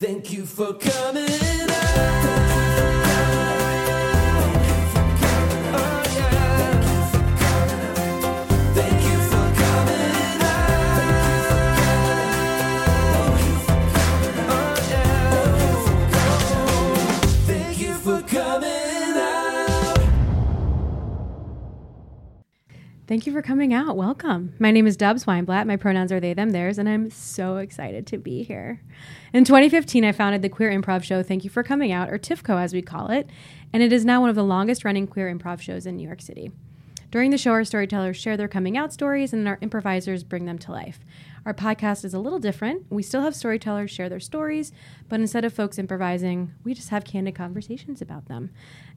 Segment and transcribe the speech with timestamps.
[0.00, 1.69] Thank you for coming
[23.10, 23.96] Thank you for coming out.
[23.96, 24.54] Welcome.
[24.60, 25.66] My name is Dubs Weinblatt.
[25.66, 28.82] My pronouns are they, them, theirs, and I'm so excited to be here.
[29.32, 32.62] In 2015, I founded the Queer Improv Show Thank You for Coming Out, or TIFCO
[32.62, 33.28] as we call it,
[33.72, 36.20] and it is now one of the longest running queer improv shows in New York
[36.22, 36.52] City.
[37.10, 40.60] During the show, our storytellers share their coming out stories and our improvisers bring them
[40.60, 41.00] to life.
[41.46, 42.84] Our podcast is a little different.
[42.90, 44.72] We still have storytellers share their stories,
[45.08, 48.50] but instead of folks improvising, we just have candid conversations about them.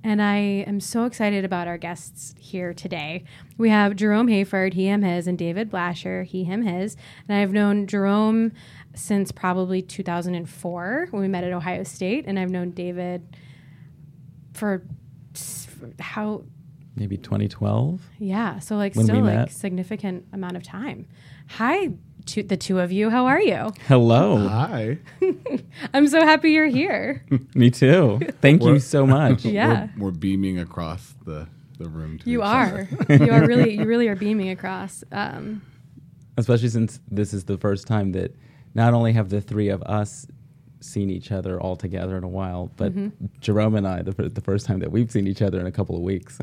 [0.03, 0.35] And I
[0.67, 3.23] am so excited about our guests here today.
[3.57, 6.97] We have Jerome Hayford, he, him, his, and David Blasher, he, him, his.
[7.27, 8.51] And I've known Jerome
[8.93, 13.37] since probably 2004 when we met at Ohio State, and I've known David
[14.53, 14.83] for
[15.33, 16.43] for how
[16.95, 18.01] maybe 2012.
[18.19, 19.51] yeah, so like When still like met.
[19.51, 21.07] significant amount of time.
[21.49, 21.89] Hi,
[22.27, 23.09] to the two of you.
[23.09, 23.71] How are you?
[23.87, 24.47] Hello.
[24.47, 24.97] Hi.
[25.93, 27.23] I'm so happy you're here.
[27.55, 28.19] Me too.
[28.41, 29.45] Thank you We're- so much.
[29.45, 29.87] Yeah.
[29.97, 32.19] We're, we're beaming across the, the room.
[32.19, 32.87] To You are.
[33.09, 35.03] you are really you really are beaming across.
[35.11, 35.61] Um,
[36.37, 38.35] Especially since this is the first time that
[38.73, 40.25] not only have the three of us
[40.79, 43.25] seen each other all together in a while, but Mm-hmm.
[43.39, 45.95] Jerome and I, the, the first time that we've seen each other in a couple
[45.95, 46.39] of weeks.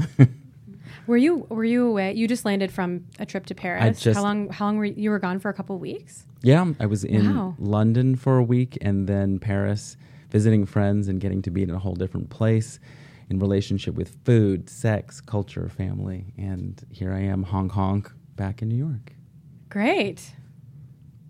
[1.10, 2.12] Were you were you away?
[2.14, 4.00] You just landed from a trip to Paris.
[4.00, 6.24] just- how long how long were you, you were gone for a couple of weeks?
[6.42, 7.54] yeah, I was in Wow.
[7.58, 9.96] London for a week and then Paris
[10.30, 12.78] visiting friends and getting to be in a whole different place
[13.28, 16.32] in relationship with food, sex, culture, family.
[16.38, 19.12] And here I am, Hong Kong, back in New York.
[19.68, 20.32] Great.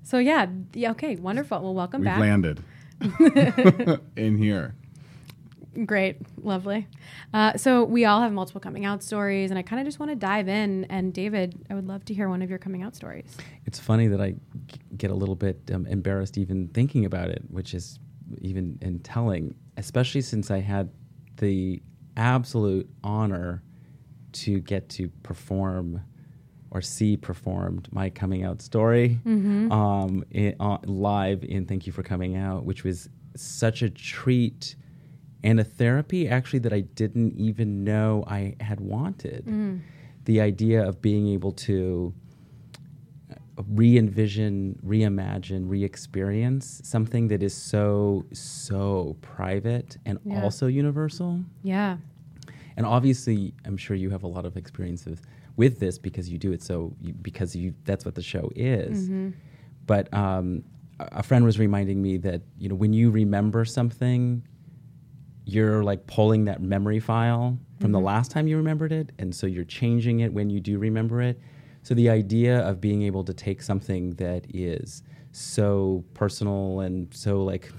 [0.02, 1.60] So yeah, yeah okay, wonderful.
[1.60, 2.20] Well, welcome We've back.
[2.20, 2.60] landed
[4.16, 4.74] in here.
[5.86, 6.88] Great, lovely.
[7.32, 10.10] Uh, so we all have multiple coming out stories, and I kind of just want
[10.10, 10.84] to dive in.
[10.90, 13.36] And David, I would love to hear one of your coming out stories.
[13.66, 14.38] It's funny that I g-
[14.96, 18.00] get a little bit um, embarrassed even thinking about it, which is
[18.38, 20.90] even in telling, especially since I had
[21.36, 21.80] the
[22.16, 23.62] absolute honor
[24.32, 26.00] to get to perform
[26.72, 29.18] or see performed my coming out story
[29.72, 34.76] um, i- uh, live in Thank You for Coming Out, which was such a treat
[35.42, 39.46] and a therapy actually that I didn't even know I had wanted.
[39.46, 39.80] Mm.
[40.26, 42.12] The idea of being able to
[43.30, 50.42] uh, re envision, reimagine, re experience something that is so, so private and Yeah.
[50.42, 51.40] also universal.
[51.62, 51.96] Yeah.
[52.76, 55.20] And obviously, I'm sure you have a lot of experiences
[55.56, 59.04] with this because you do it so, you, because you, that's what the show is.
[59.08, 59.30] Mm-hmm.
[59.86, 60.62] But um,
[60.98, 64.42] a friend was reminding me that, you know, when you remember something,
[65.44, 68.06] you're like pulling that memory file from the mm-hmm.
[68.06, 69.10] last time you remembered it.
[69.18, 71.40] And so you're changing it when you do remember it.
[71.82, 75.02] So the idea of being able to take something that is
[75.32, 77.72] so personal and so like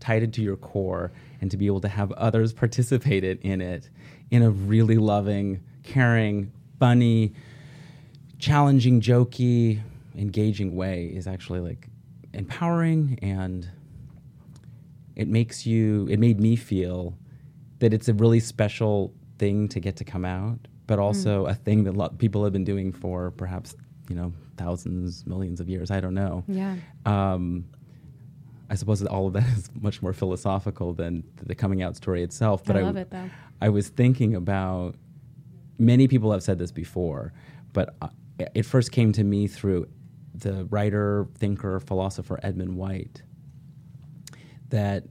[0.00, 3.88] tied into your core and to be able to have others participate in it
[4.30, 7.32] in a really loving, caring, funny,
[8.38, 9.80] challenging, jokey,
[10.16, 11.88] engaging way is actually like
[12.32, 13.68] empowering and
[15.16, 17.16] it makes you it made me feel
[17.80, 21.84] that it's a really special thing to get to come out but also a thing
[21.84, 23.74] that lot people have been doing for perhaps
[24.08, 26.76] you know thousands millions of years i don't know Yeah.
[27.04, 27.64] um,
[28.68, 32.24] I suppose that all of that is much more philosophical than the coming out story
[32.24, 32.64] itself.
[32.64, 33.30] But I I, love it, though.
[33.60, 34.96] I was thinking about
[35.78, 37.32] many people have said this before,
[37.72, 38.08] but uh,
[38.56, 39.86] it first came to me through
[40.34, 43.22] the writer, thinker, philosopher Edmund White.
[44.70, 45.04] That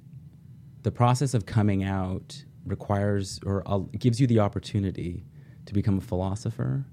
[0.83, 5.25] the process of coming out requires or uh, gives you the opportunity
[5.65, 6.85] to become a philosopher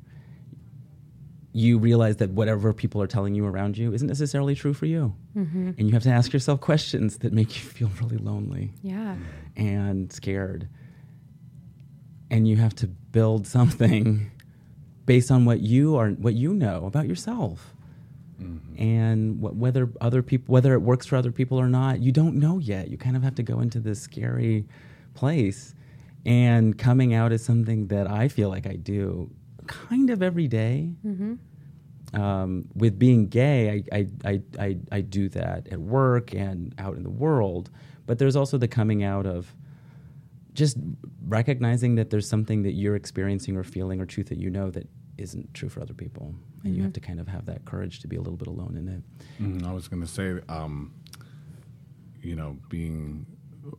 [1.54, 5.14] you realize that whatever people are telling you around you isn't necessarily true for you.
[5.34, 9.16] And you have to ask yourself questions that make you feel really lonely Yeah.
[9.54, 10.66] and scared.
[12.30, 14.30] And you have to build something
[15.04, 17.71] based on what you are what you know about yourself.
[18.78, 22.36] And wh- whether other people whether it works for other people or not, you don't
[22.36, 22.88] know yet.
[22.88, 24.66] You kind of have to go into this scary
[25.14, 25.74] place.
[26.24, 29.30] And coming out is something that I feel like I do
[29.66, 30.94] kind of every day
[32.14, 36.96] um, with being gay, I, I, I, I, I do that at work and out
[36.96, 37.70] in the world.
[38.06, 39.54] But there's also the coming out of
[40.52, 40.76] just
[41.26, 44.86] recognizing that there's something that you're experiencing or feeling or truth that you know that
[45.16, 46.34] isn't true for other people.
[46.64, 48.76] And you have to kind of have that courage to be a little bit alone
[48.76, 49.42] in it.
[49.42, 50.94] Mm, I was going to say, um,
[52.22, 53.26] you know, being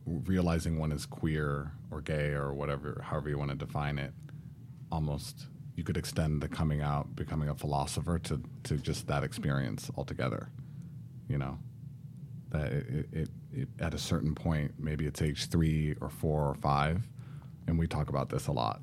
[0.06, 4.12] realizing one is queer or gay or whatever, however you want to define it,
[4.90, 5.46] almost
[5.76, 10.48] you could extend the coming out, becoming a philosopher to, to just that experience altogether.
[11.28, 11.58] You know,
[12.50, 16.48] that it, it, it, it at a certain point, maybe it's age three or four
[16.48, 17.02] or five,
[17.66, 18.80] and we talk about this a lot.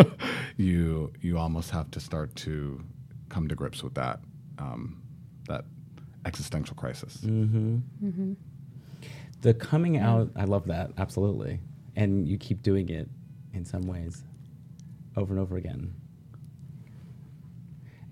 [0.56, 2.82] you you almost have to start to
[3.30, 4.20] come to grips with that
[4.58, 5.00] um,
[5.48, 5.64] that
[6.26, 7.18] existential crisis.
[9.40, 11.60] The coming out, I love that absolutely,
[11.96, 13.08] and you keep doing it
[13.54, 14.22] in some ways,
[15.16, 15.94] over and over again.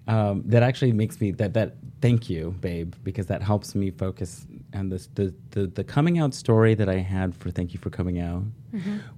[0.07, 4.47] Um, that actually makes me that that thank you, babe, because that helps me focus
[4.73, 7.91] on this the the, the coming out story that I had for thank you for
[7.91, 8.43] coming out,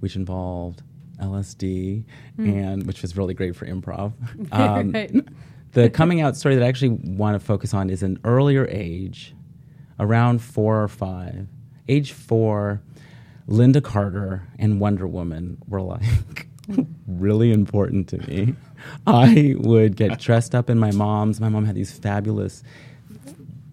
[0.01, 0.83] which involved
[1.21, 2.03] LSD
[2.37, 4.11] and which was really great for improv.
[4.51, 5.25] Um, Right.
[5.73, 9.33] The coming out story that I actually want to focus on is an earlier age,
[9.99, 11.47] around four or five.
[11.87, 12.81] Age four,
[13.47, 16.47] Lynda Carter and Wonder Woman were like
[17.07, 18.55] really important to me.
[19.07, 21.39] I would get dressed up in my mom's.
[21.39, 22.63] My mom had these fabulous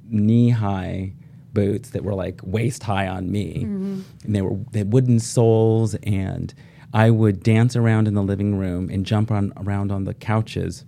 [0.09, 1.13] knee high
[1.53, 3.65] boots that were like waist high on me.
[3.65, 4.01] Mm-hmm.
[4.25, 6.55] And they were they had wooden soles and
[6.95, 10.85] I would dance around in the living room and jump on around on the couches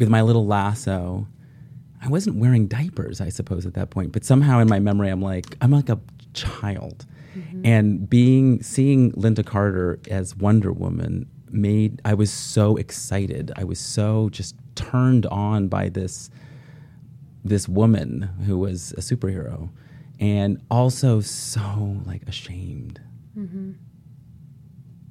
[0.00, 1.28] with my little lasso.
[2.02, 5.22] I wasn't wearing diapers, I suppose, at that point, but somehow in my memory, I'm
[5.22, 6.00] like, I'm like a
[6.34, 7.06] child.
[7.36, 7.66] Mm-hmm.
[7.66, 13.52] And being, seeing Lynda Carter as Wonder Woman made, I was so excited.
[13.54, 16.30] I was so just turned on by this,
[17.44, 19.68] this woman who was a superhero
[20.18, 23.00] and also so like ashamed
[23.36, 23.72] mm-hmm.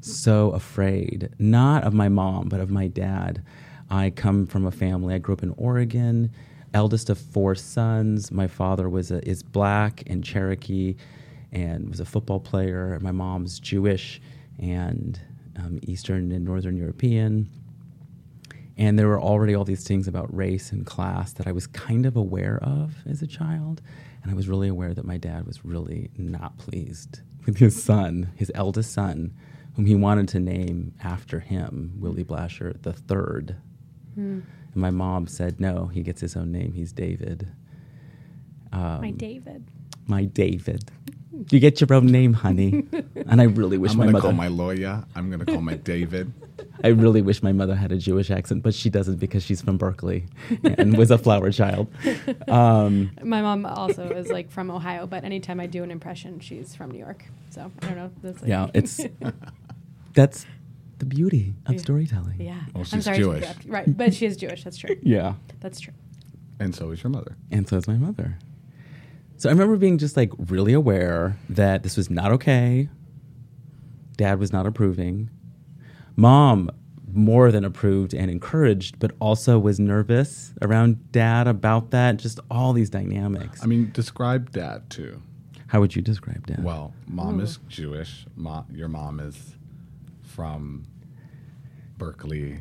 [0.01, 3.44] so afraid, not of my mom, but of my dad.
[3.89, 6.31] I come from a family, I grew up in Oregon,
[6.74, 8.31] eldest of four sons.
[8.31, 10.95] My father was a, is black and Cherokee
[11.51, 13.00] and was a football player.
[13.01, 14.21] My mom's Jewish
[14.59, 15.19] and
[15.57, 17.50] um, Eastern and Northern European.
[18.77, 22.06] And there were already all these things about race and class that I was kind
[22.06, 23.81] of aware of as a child.
[24.21, 28.31] And I was really aware that my dad was really not pleased with his son,
[28.36, 29.33] his eldest son,
[29.75, 32.94] whom he wanted to name after him, Willie Blasher the
[34.19, 34.44] third.
[34.74, 36.74] And my mom said, no, he gets his own name.
[36.74, 37.48] He's David.
[38.71, 39.63] Um, My David.
[40.07, 40.92] my David.
[41.51, 42.86] You get your own name, honey.
[43.16, 44.27] and I really wish I'm my going to mother.
[44.27, 45.04] call my lawyer.
[45.16, 46.33] I'm going to call my David.
[46.83, 49.77] I really wish my mother had a Jewish accent, but she doesn't because she's from
[49.77, 50.25] Berkeley
[50.63, 51.88] and was a flower child.
[52.48, 56.75] Um, My mom also is like from Ohio, but anytime I do an impression, she's
[56.75, 57.25] from New York.
[57.51, 58.12] So I don't know.
[58.22, 59.00] That's like, yeah, it's
[60.13, 60.45] that's
[61.00, 61.80] the beauty of Yeah.
[61.81, 62.40] storytelling.
[62.42, 62.60] yeah.
[62.74, 63.44] Well, I'm sorry to Jewish.
[63.44, 63.66] interrupt.
[63.68, 63.98] right?
[63.98, 64.63] But she is Jewish.
[64.63, 64.96] That's true.
[65.04, 65.34] Yeah.
[65.60, 65.94] That's true.
[66.60, 67.36] And so is your mother.
[67.51, 68.38] And so is my mother.
[69.38, 72.90] So I remember being just like really aware that this was not okay.
[74.18, 75.30] Dad was not approving.
[76.18, 76.69] Mom
[77.12, 82.18] more than approved and encouraged, but also was nervous around dad about that.
[82.18, 83.63] Just all these dynamics.
[83.63, 85.22] I mean, describe dad too.
[85.68, 86.63] How would you describe dad?
[86.63, 87.44] Well, mom Ooh.
[87.44, 88.25] is Jewish.
[88.36, 89.56] Mo- your mom is
[90.29, 90.85] from
[91.97, 92.59] Berkeley,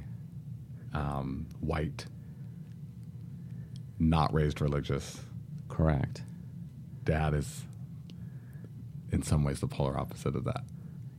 [0.95, 2.07] um, white,
[3.99, 5.21] not raised religious.
[5.69, 6.23] correct.
[7.05, 7.63] Dad is,
[9.13, 10.63] in some ways, the polar opposite of that.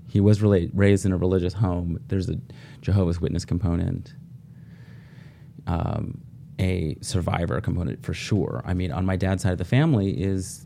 [0.07, 1.99] He was rela- raised in a religious home.
[2.09, 2.35] There's a
[2.81, 4.13] Jehovah's Witness component,
[5.65, 6.21] um,
[6.59, 8.61] a survivor component for sure.
[8.65, 10.65] I mean, on my dad's side of the family is,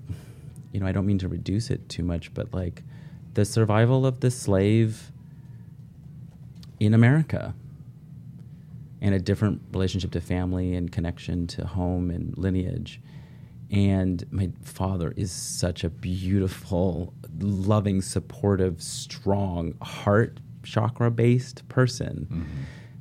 [0.72, 2.84] you know, I don't mean to reduce it too much, but like
[3.34, 5.12] the survival of the slave
[6.86, 7.54] in America
[9.02, 13.02] and a different relationship to family and connection to home and lineage.
[13.70, 22.44] And my father is such a beautiful, loving, supportive, strong, heart chakra based person mm-hmm.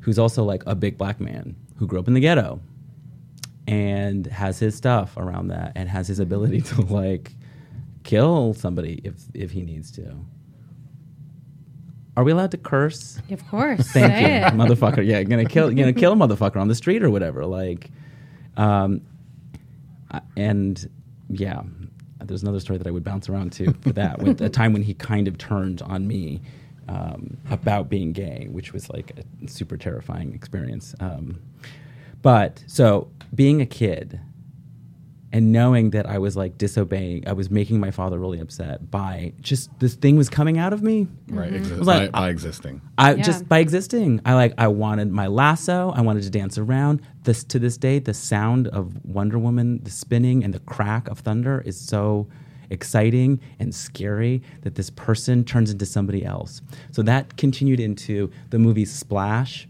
[0.01, 2.61] who's also like a big black man who grew up in the ghetto
[3.69, 7.33] and has his stuff around that and has his ability to like
[8.03, 10.17] kill somebody if if he needs to.
[12.17, 13.19] Are we allowed to curse?
[13.31, 13.89] Of course.
[13.93, 14.53] Thank Say you, it.
[14.53, 15.07] motherfucker.
[15.07, 17.47] Yeah, gonna kill, gonna kill a motherfucker on the street or whatever.
[17.47, 17.91] Like,
[18.57, 19.01] um,
[20.37, 20.89] and
[21.31, 21.63] yeah,
[22.21, 24.21] there's another story that I would bounce around to for that.
[24.21, 26.43] with a time when he kind of turned on me
[26.89, 30.95] um, about being gay, which was like a super terrifying experience.
[31.01, 31.41] Um,
[32.21, 34.21] but so being a kid
[35.33, 39.33] and knowing that I was like disobeying, I was making my father really upset by
[39.41, 41.07] just this thing was coming out of me.
[41.29, 41.53] Right.
[41.53, 41.81] Mm-hmm.
[41.81, 42.83] Exi- like, by, by existing.
[42.99, 43.23] I Yeah.
[43.23, 45.91] just by existing, I like I wanted my lasso.
[45.97, 47.01] I wanted to dance around.
[47.25, 51.21] This to this day, the sound of Wonder Woman, the spinning and the crack of
[51.21, 52.29] thunder is so.
[52.71, 56.63] exciting and scary that this person turns into somebody else.
[56.91, 59.69] So that continued into the movie Splash,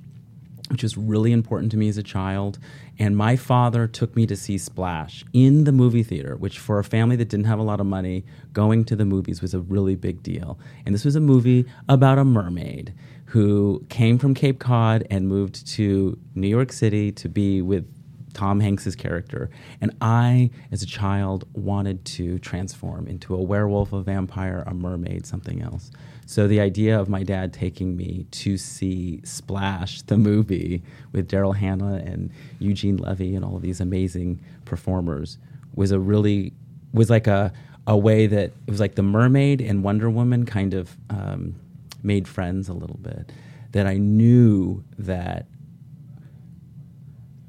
[0.70, 2.60] which was really important to me as a child.
[2.98, 6.84] And my father took me to see Splash in the movie theater, which for a
[6.84, 9.96] family that didn't have a lot of money, going to the movies was a really
[9.96, 10.58] big deal.
[10.84, 12.94] And this was a movie about a mermaid
[13.26, 17.86] who came from Cape Cod and moved to New York City to be with
[18.34, 19.50] Tom Hanks's character.
[19.80, 25.26] And I, as a child, wanted to transform into a werewolf, a vampire, a mermaid,
[25.26, 25.90] something else.
[26.32, 31.54] So the idea of my dad taking me to see Splash, the movie, with Daryl
[31.54, 35.36] Hannah and Eugene Levy and all of these amazing performers,
[35.74, 36.54] was a really
[36.94, 37.52] was like a
[37.86, 41.54] a way that it was like the mermaid and Wonder Woman kind of um,
[42.02, 43.30] made friends a little bit.
[43.72, 45.44] That I knew that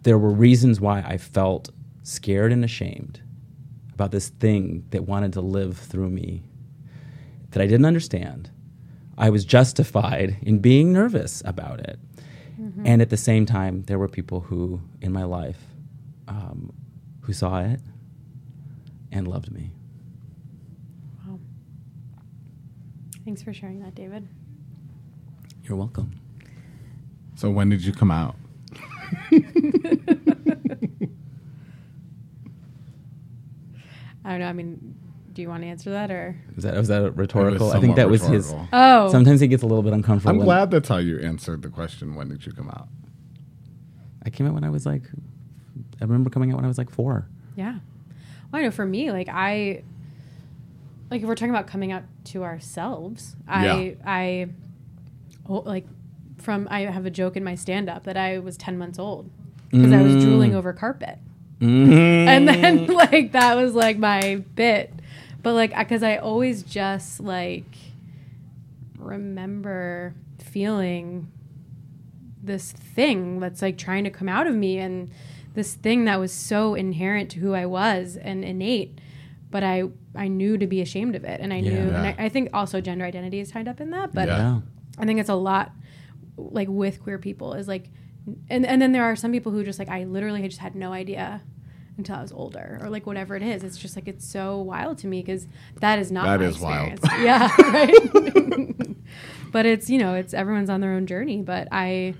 [0.02, 1.70] there were reasons why I felt
[2.02, 3.22] scared and ashamed
[3.94, 6.44] about this thing that wanted to live through me
[7.52, 8.50] that I didn't understand.
[9.18, 12.00] I was justified in being nervous about it.
[12.86, 15.60] And at the same time, there were people who in my life
[16.28, 16.74] um,
[17.22, 17.80] who saw it
[19.12, 19.72] and loved me.
[21.26, 21.40] Wow.
[23.26, 24.28] Thanks for sharing that, David.
[25.64, 26.20] You're welcome.
[27.36, 28.36] So when did you come out?
[34.26, 34.48] I don't know.
[34.48, 34.96] I mean,
[35.34, 36.36] do you want to answer that or?
[36.56, 37.72] Was that was that rhetorical?
[37.72, 38.54] I think that was his.
[38.72, 40.40] Oh, Sometimes he gets a little bit uncomfortable.
[40.40, 42.16] I'm glad that's how you answered the question.
[42.16, 42.88] When did you come out?
[44.26, 45.04] I came out when I was like,
[46.00, 47.28] I remember coming out when I was like four.
[47.56, 47.80] Yeah.
[48.52, 49.84] Well, I know for me, like I,
[51.12, 53.94] like if we're talking about coming out to ourselves, I, Yeah.
[54.06, 54.48] I,
[55.50, 55.86] oh, like
[56.38, 59.30] from I have a joke in my stand up that I was ten months old
[59.72, 60.22] because I was Mm.
[60.22, 61.18] drooling over carpet,
[61.60, 61.94] Mm-hmm.
[62.28, 64.94] and then like that was like my bit,
[65.44, 67.76] but like because I always just like
[68.98, 71.30] remember feeling
[72.42, 75.10] this thing that's like trying to come out of me and
[75.54, 79.00] this thing that was so inherent to who I was and innate,
[79.52, 79.84] but I
[80.16, 81.70] I knew to be ashamed of it, and I Yeah.
[81.72, 84.38] knew, and I, I think also gender identity is tied up in that, but Yeah.
[84.38, 84.60] yeah.
[84.98, 85.72] I think it's a lot
[86.38, 87.90] like with queer people is like,
[88.50, 90.92] and and then there are some people who just like I literally just had no
[90.92, 91.42] idea
[91.98, 93.64] until I was older or like whatever it is.
[93.64, 95.48] It's just like it's so wild to me because
[95.80, 96.94] that is not That my is wild.
[96.94, 97.24] experience.
[97.24, 98.96] Yeah, right.
[99.52, 101.42] but it's you know it's everyone's on their own journey.
[101.42, 102.16] But I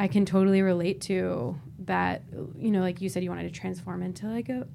[0.00, 2.22] I can totally relate to that.
[2.58, 4.66] You know, like you said, you wanted to transform into like a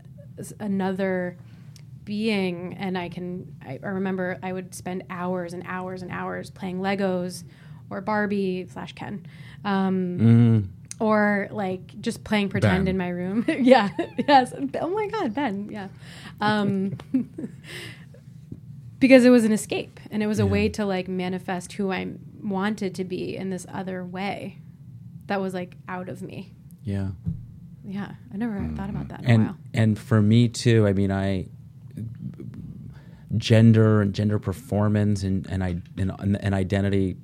[0.59, 1.37] another
[2.05, 3.53] being, and I can.
[3.65, 7.43] I, I remember I would spend hours and hours and hours playing Legos
[7.89, 9.25] or Barbie slash Ken.
[9.65, 10.67] Um, Mm.
[10.99, 12.87] Or like just playing pretend Ben.
[12.87, 13.45] in my room.
[13.59, 13.89] yeah.
[14.27, 14.53] yes.
[14.81, 15.69] Oh my God, Ben.
[15.71, 15.87] Yeah.
[16.41, 16.97] Um,
[18.99, 20.49] because it was an escape and it was a Yeah.
[20.51, 22.07] way to like manifest who I
[22.43, 24.57] wanted to be in this other way
[25.27, 26.53] that was like out of me.
[26.83, 27.09] Yeah.
[27.85, 28.13] Yeah.
[28.33, 29.57] I never thought about that in a and while.
[29.73, 31.47] and for me too i mean i
[33.35, 37.17] gender and gender performance and and i and, and identity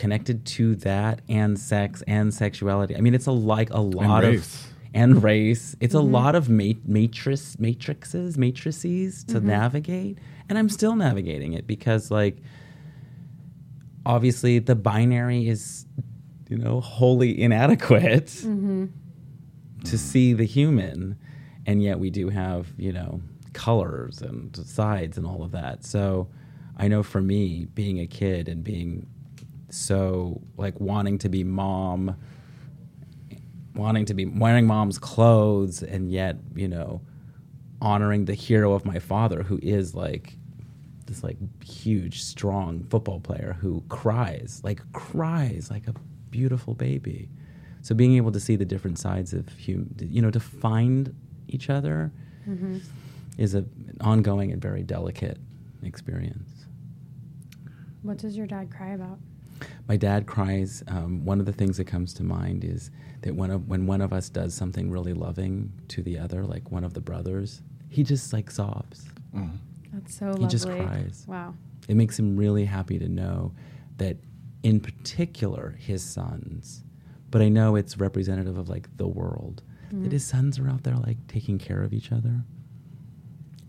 [0.00, 4.30] connected to that and sex and sexuality i mean it's a like a lot of
[4.34, 4.66] race.
[4.94, 6.14] and race it's Mm-hmm.
[6.14, 9.46] a lot of ma- matrix matrices matrices to Mm-hmm.
[9.48, 12.36] navigate and i'm still navigating it because like
[14.06, 15.86] obviously the binary is
[16.48, 18.86] you know wholly inadequate Mm-hmm.
[19.84, 21.18] to see the human
[21.66, 23.20] and yet we do have you know
[23.52, 26.28] colors and sides and all of that so
[26.78, 29.06] i know for me being a kid and being
[29.70, 32.16] so like wanting to be mom
[33.74, 37.00] wanting to be wearing mom's clothes and yet you know
[37.80, 40.36] honoring the hero of my father who is like
[41.06, 45.94] this like huge strong football player who cries like cries like a
[46.30, 47.28] beautiful baby.
[47.82, 51.14] So being able to see the different sides of hum you know to find
[51.48, 52.12] each other
[52.48, 52.78] mm-hmm.
[53.36, 55.38] is a, an ongoing and very delicate
[55.82, 56.66] experience.
[58.02, 59.18] What does your dad cry about?
[59.88, 60.82] My dad cries.
[60.88, 62.90] Um, one of the things that comes to mind is
[63.22, 66.70] that when, a, when one of us does something really loving to the other, like
[66.70, 69.08] one of the brothers, he just like sobs.
[69.34, 69.58] Mm.
[69.92, 70.42] That's so lovely.
[70.42, 71.24] He just cries.
[71.26, 71.54] Wow.
[71.88, 73.52] It makes him really happy to know
[73.96, 74.16] that,
[74.62, 76.84] in particular, his sons,
[77.30, 79.62] but I know it's representative of like the world,
[79.92, 82.44] that his sons are out there like taking care of each other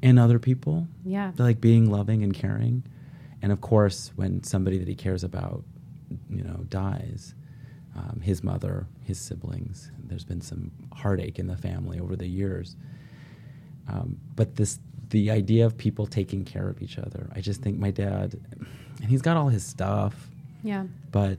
[0.03, 0.87] and other people.
[1.03, 1.31] Yeah.
[1.35, 2.83] They're like being loving and caring.
[3.41, 5.63] And of course, when somebody that he cares about,
[6.29, 7.33] you know, dies,
[7.95, 12.75] um, his mother, his siblings, there's been some heartache in the family over the years.
[13.87, 17.29] Um, but this, the idea of people taking care of each other.
[17.35, 18.39] I just think my dad,
[19.01, 20.29] and he's got all his stuff,
[20.63, 20.85] Yeah.
[21.11, 21.37] but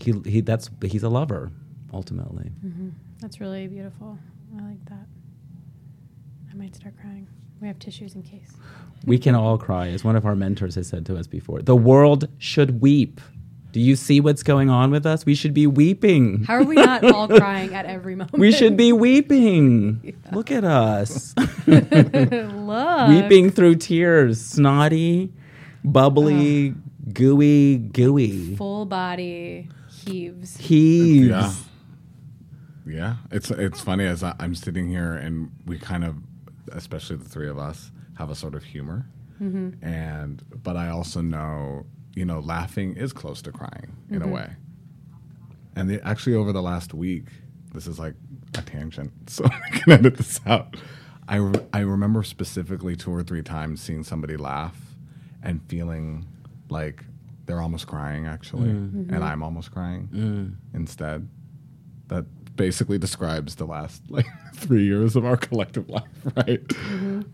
[0.00, 1.50] he he that's he's a lover
[1.92, 2.50] ultimately.
[2.60, 4.18] hmm That's really beautiful.
[4.58, 5.06] I like that.
[6.50, 7.26] I might start crying.
[7.60, 8.52] We have tissues in case.
[9.04, 11.62] We can all cry, as one of our mentors has said to us before.
[11.62, 13.20] The world should weep.
[13.72, 15.26] Do you see what's going on with us?
[15.26, 16.44] We should be weeping.
[16.44, 18.38] How are we not all crying at every moment?
[18.38, 20.16] We should be weeping.
[20.32, 21.34] Look at us.
[21.66, 23.08] Look.
[23.08, 24.40] weeping through tears.
[24.40, 25.32] Snotty,
[25.84, 26.74] bubbly,
[27.12, 28.56] gooey, gooey.
[28.56, 30.56] Full body heaves.
[30.56, 31.28] Heaves.
[31.28, 31.52] Yeah.
[32.86, 36.16] Yeah, it's it's funny as I, I'm sitting here and we kind of,
[36.72, 39.06] especially the three of us, have a sort of humor,
[39.38, 39.84] mm-hmm.
[39.84, 41.84] and but I also know
[42.18, 44.34] you know laughing is close to crying in a mm-hmm.
[44.34, 44.50] way,
[45.76, 47.26] and the, actually over the last week,
[47.72, 48.14] this is like
[48.56, 50.76] a tangent, so I can edit this out.
[51.28, 54.76] I re- I remember specifically two or three times seeing somebody laugh
[55.42, 56.26] and feeling
[56.68, 57.04] like
[57.46, 58.94] they're almost crying actually, mm.
[58.94, 59.22] and mm-hmm.
[59.22, 60.54] I'm almost crying mm.
[60.74, 61.28] instead.
[62.08, 62.24] That
[62.58, 66.04] basically describes the last like three years of our collective life,
[66.36, 66.60] right?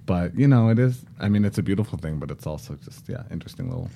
[0.06, 1.04] But you know, it is.
[1.18, 3.90] I mean, it's a beautiful thing, but it's also just yeah, interesting little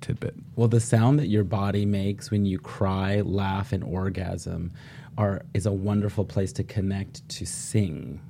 [0.00, 0.34] tidbit.
[0.56, 4.72] Well, the sound that your body makes when you cry, laugh, and orgasm
[5.18, 8.22] are is a wonderful place to connect to sing.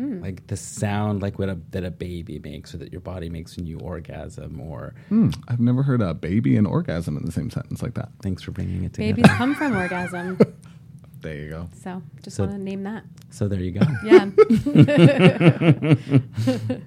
[0.00, 3.56] Like the sound, like what a, that a baby makes, or that your body makes
[3.56, 4.60] when you orgasm.
[4.60, 8.10] Or Hmm, I've never heard a baby and orgasm in the same sentence like that.
[8.22, 9.14] thanks for bringing it together.
[9.16, 10.38] Babies come from orgasm.
[11.20, 11.68] There you go.
[11.82, 13.04] So just So- want to name that.
[13.30, 13.80] So there you go.
[14.04, 14.30] Yeah.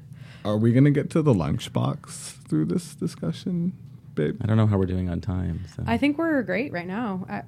[0.44, 2.08] Are we gonna get to the lunchbox
[2.48, 3.74] through this discussion,
[4.16, 4.38] babe?
[4.42, 5.66] I don't know how we're doing on time.
[5.76, 5.84] So.
[5.86, 7.28] I think we're great right now.
[7.30, 7.44] I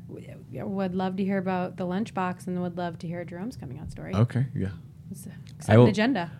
[0.63, 3.89] would love to hear about the lunchbox and would love to hear Jerome's coming out
[3.89, 4.13] story.
[4.13, 4.69] Okay, yeah.
[5.09, 6.31] It's a I exciting agenda.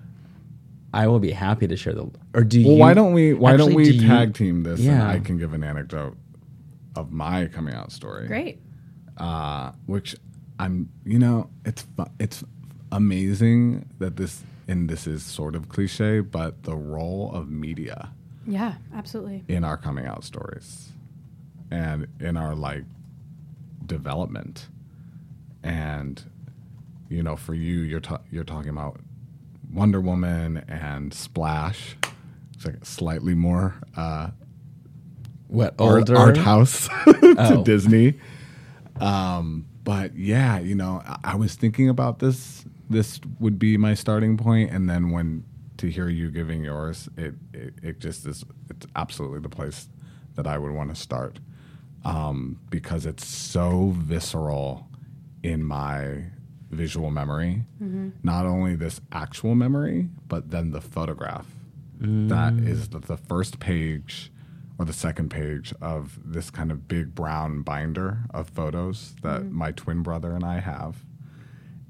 [0.93, 2.11] I will be happy to share the.
[2.35, 2.79] Or do Well, you?
[2.79, 3.33] why don't we?
[3.33, 4.85] Why don't we do you- tag team this?
[4.85, 6.15] And I can give an anecdote
[6.95, 8.27] of my coming out story.
[8.27, 8.59] Great.
[9.17, 10.15] uh, which
[10.63, 11.85] I'm, you know, it's
[12.19, 12.43] it's
[12.91, 18.11] amazing that this and this is sort of cliche, but the role of media
[18.47, 19.43] Yeah, absolutely.
[19.47, 20.89] in our coming out stories
[21.69, 22.83] and in our like
[23.85, 24.67] development,
[25.63, 26.23] and
[27.09, 28.99] you know, for you, you're ta- you're talking about
[29.73, 31.97] Wonder Woman and Splash.
[32.53, 34.29] It's like slightly more uh,
[35.47, 37.63] What art, older art house to Oh.
[37.63, 38.13] Disney.
[39.01, 42.65] Um, but yeah, you know, I, I was thinking about this.
[42.89, 45.43] This would be my starting point, and then when
[45.77, 48.43] to hear you giving yours, it it, it just is.
[48.69, 49.87] It's absolutely the place
[50.35, 51.39] that I would want to start
[52.05, 54.87] um, because it's so visceral
[55.43, 56.23] in my
[56.71, 57.63] visual memory.
[58.23, 61.45] Not only this actual memory, but then the photograph.
[61.99, 64.31] That is the, the first page
[64.79, 69.55] or the second page of this kind of big brown binder of photos that mm-hmm.
[69.55, 71.03] my twin brother and I have.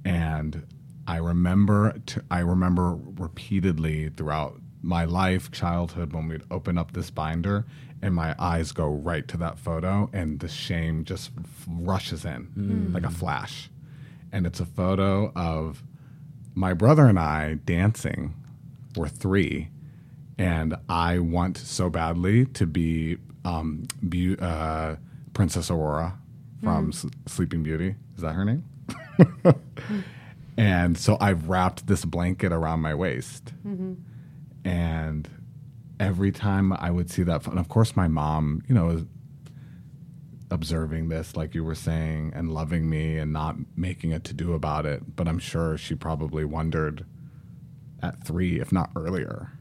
[0.03, 0.65] And
[1.07, 7.09] I remember t- I remember repeatedly throughout my life, childhood, when we'd open up this
[7.09, 7.65] binder
[8.01, 12.47] and my eyes go right to that photo and the shame just f- rushes in
[12.57, 12.93] mm.
[12.93, 13.69] like a flash.
[14.33, 15.83] And it's a photo of
[16.53, 18.33] my brother and I dancing.
[18.97, 19.69] We're three,
[20.43, 24.95] and I want so badly to be um, Beau- uh,
[25.33, 26.17] Princess Aurora
[26.61, 27.95] from S- Sleeping Beauty.
[28.15, 28.63] Is that her name?
[30.57, 33.53] and so I've wrapped this blanket around my waist,
[34.65, 35.27] and
[35.99, 39.03] every time I would see that, and of course my mom, you know, is
[40.51, 44.53] observing this, like you were saying, and loving me and not making a to do
[44.53, 45.15] about it.
[45.15, 47.05] But I'm sure she probably wondered
[48.01, 49.51] at three, if not earlier,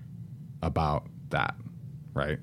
[0.63, 1.55] about that,
[2.15, 2.39] right?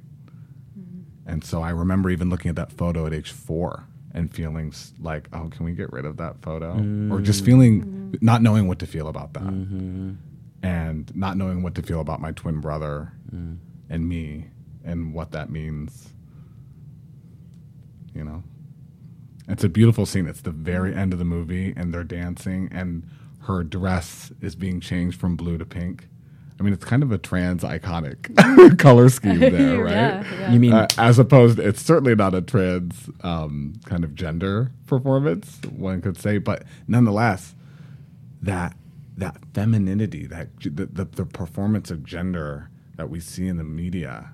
[1.25, 5.29] And so I remember even looking at that photo at age four and feeling like,
[5.31, 6.71] oh, can we get rid of that photo?
[7.11, 7.45] Or just mm-hmm.
[7.45, 8.25] feeling, mm-hmm.
[8.25, 9.43] not knowing what to feel about that.
[9.43, 10.13] Mm-hmm.
[10.61, 13.57] And not knowing what to feel about my twin brother mm.
[13.89, 14.47] and me
[14.83, 16.09] and what that means.
[18.13, 18.43] You know?
[19.47, 20.27] It's a beautiful scene.
[20.27, 23.07] It's the very end of the movie, and they're dancing, and
[23.41, 26.07] her dress is being changed from blue to pink.
[26.59, 29.91] I mean, it's kind of a trans iconic color scheme there, right?
[29.91, 30.51] Yeah, yeah.
[30.51, 35.59] You mean Uh, as opposed, it's certainly not a trans um, kind of gender performance,
[35.71, 37.55] one could say, but nonetheless,
[38.41, 38.75] that
[39.17, 44.31] that femininity, that the, the, the performance of gender that we see in the media.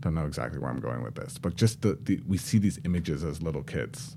[0.00, 2.78] Don't know exactly where I'm going with this, but just the, the we see these
[2.84, 4.16] images as little kids,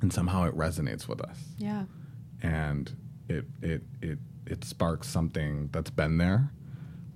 [0.00, 1.84] and somehow it resonates with us Yeah.
[2.42, 2.90] and
[3.28, 6.50] it it it it sparks something that's been there,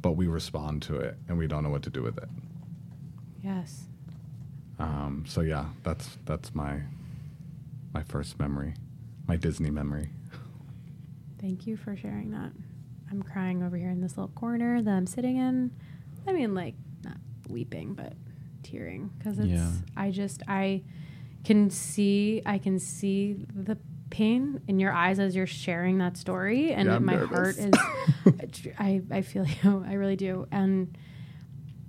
[0.00, 2.28] but we respond to it and we don't know what to do with it.
[3.42, 3.84] Yes.
[4.78, 6.82] Um, so yeah, that's that's my
[7.92, 8.74] my first memory,
[9.26, 10.10] my Disney memory.
[11.40, 12.52] Thank you for sharing that.
[13.10, 15.70] I'm crying over here in this little corner that I'm sitting in.
[16.26, 17.16] I mean, like, not
[17.48, 18.12] weeping, but
[18.62, 19.48] tearing because it's.
[19.48, 19.70] Yeah.
[19.96, 20.82] I just I
[21.44, 23.78] can see I can see the
[24.10, 27.30] pain in your eyes as you're sharing that story, and Yeah, my nervous.
[27.36, 28.72] heart is.
[28.78, 29.84] I I feel you.
[29.86, 30.96] I really do, and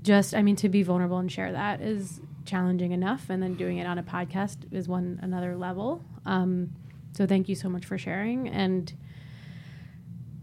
[0.01, 3.77] just I mean to be vulnerable and share that is challenging enough, and then doing
[3.77, 6.03] it on a podcast is one another level.
[6.25, 6.71] Um,
[7.13, 8.93] so thank you so much for sharing and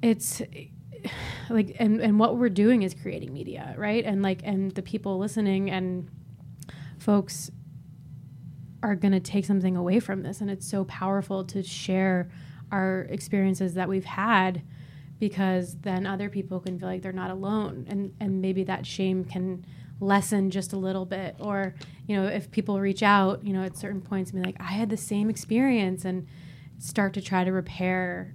[0.02, 0.42] it's
[1.48, 5.16] like and and what we're doing is creating media right and like and the people
[5.18, 6.08] listening and
[6.98, 7.50] folks
[8.86, 12.30] are going to take something away from this and it's so powerful to share
[12.70, 14.62] our experiences that we've had
[15.18, 19.24] because then other people can feel like they're not alone and and maybe that shame
[19.24, 19.64] can
[19.98, 21.34] lessen just a little bit.
[21.40, 21.74] Or
[22.06, 24.72] you know if people reach out you know at certain points and be like i
[24.72, 26.26] had the same experience and
[26.78, 28.34] start to try to repair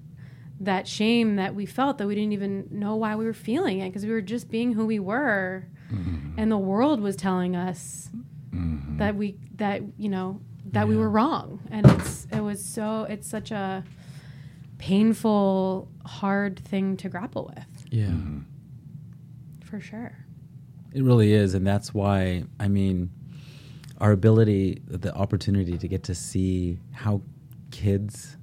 [0.60, 3.90] that shame that we felt that we didn't even know why we were feeling it
[3.90, 5.66] because we were just being who we were.
[5.92, 6.36] Mm-hmm.
[6.38, 8.10] And the world was telling us
[9.02, 10.40] that we that you know
[10.72, 13.84] that we were wrong and it's it was so it's such a
[14.78, 18.06] painful hard thing to grapple with Yeah.
[18.08, 18.40] Mm-hmm.
[19.64, 20.14] for sure
[20.94, 23.10] It really is, and that's why I mean,
[24.00, 27.22] our ability, the opportunity to get to see how
[27.72, 28.36] kids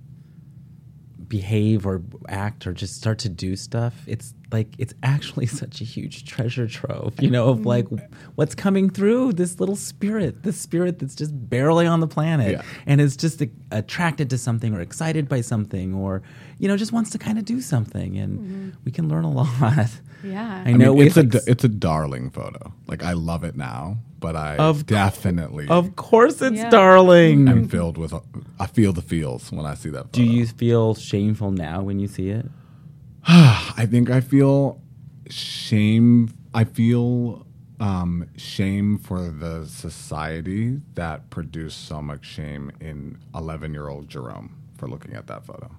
[1.29, 3.95] behave or act or just start to do stuff.
[4.07, 8.01] It's like it's actually such a huge treasure trove, you know, of like mm.
[8.35, 12.63] what's coming through this little spirit, this spirit that's just barely on the planet Yeah.
[12.87, 16.23] and is just a- attracted to something or excited by something or
[16.59, 18.71] you know just wants to kind of do something, and mm-hmm.
[18.85, 19.91] we can learn a lot.
[20.25, 22.73] yeah I I know mean, it's we a like it's a darling photo.
[22.87, 26.71] Like I love it now, but I Of co- definitely Of course, it's Yeah.
[26.71, 27.49] darling.
[27.49, 28.13] am filled with.
[28.59, 30.13] I feel the feels when I see that.
[30.13, 32.47] Do you feel shameful now when you see it?
[33.27, 34.81] I think I feel
[35.29, 36.31] shame.
[36.55, 37.47] I feel
[37.81, 44.57] um, shame for the society that produced so much shame in 11 year old Jerome
[44.77, 45.71] for looking at that photo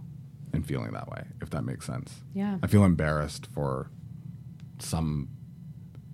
[0.54, 2.22] and feeling that way, if that makes sense.
[2.34, 3.90] yeah I feel embarrassed for
[4.80, 5.28] some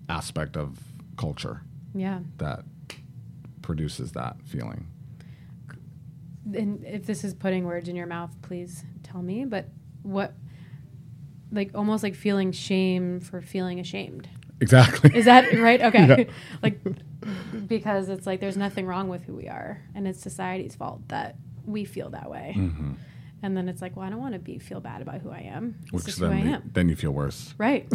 [0.10, 0.80] aspect of
[1.18, 1.62] culture
[1.96, 2.64] yeah that
[3.64, 4.86] produces that feeling.
[6.54, 9.46] and if this is putting words in your mouth, please tell me.
[9.46, 9.70] But
[10.04, 10.34] what,
[11.52, 14.30] like, almost like feeling shame for feeling ashamed.
[14.62, 15.16] Exactly.
[15.18, 15.82] Is that right?
[15.90, 16.06] Okay.
[16.08, 16.34] Yeah.
[16.62, 16.80] like,
[17.68, 21.36] because it's like there's nothing wrong with who we are, and it's society's fault that
[21.66, 22.54] we feel that way.
[22.54, 22.92] hmm
[23.42, 25.40] And then it's like, well, I don't want to be feel bad about who I
[25.40, 25.76] am.
[25.86, 26.72] It's Which just who I then, am.
[26.74, 27.56] then you feel worse.
[27.58, 27.88] Right.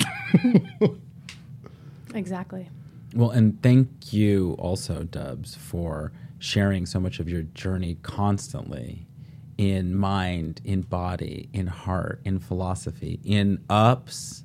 [2.14, 2.68] exactly.
[3.14, 9.06] Well, and thank you also, Dubs, for sharing so much of your journey constantly
[9.58, 14.44] in mind, in body, in heart, in philosophy, in ups,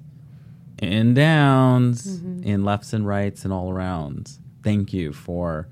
[0.82, 2.44] in downs, mm-hmm.
[2.44, 4.40] in lefts and rights, and all arounds.
[4.62, 5.70] Thank you for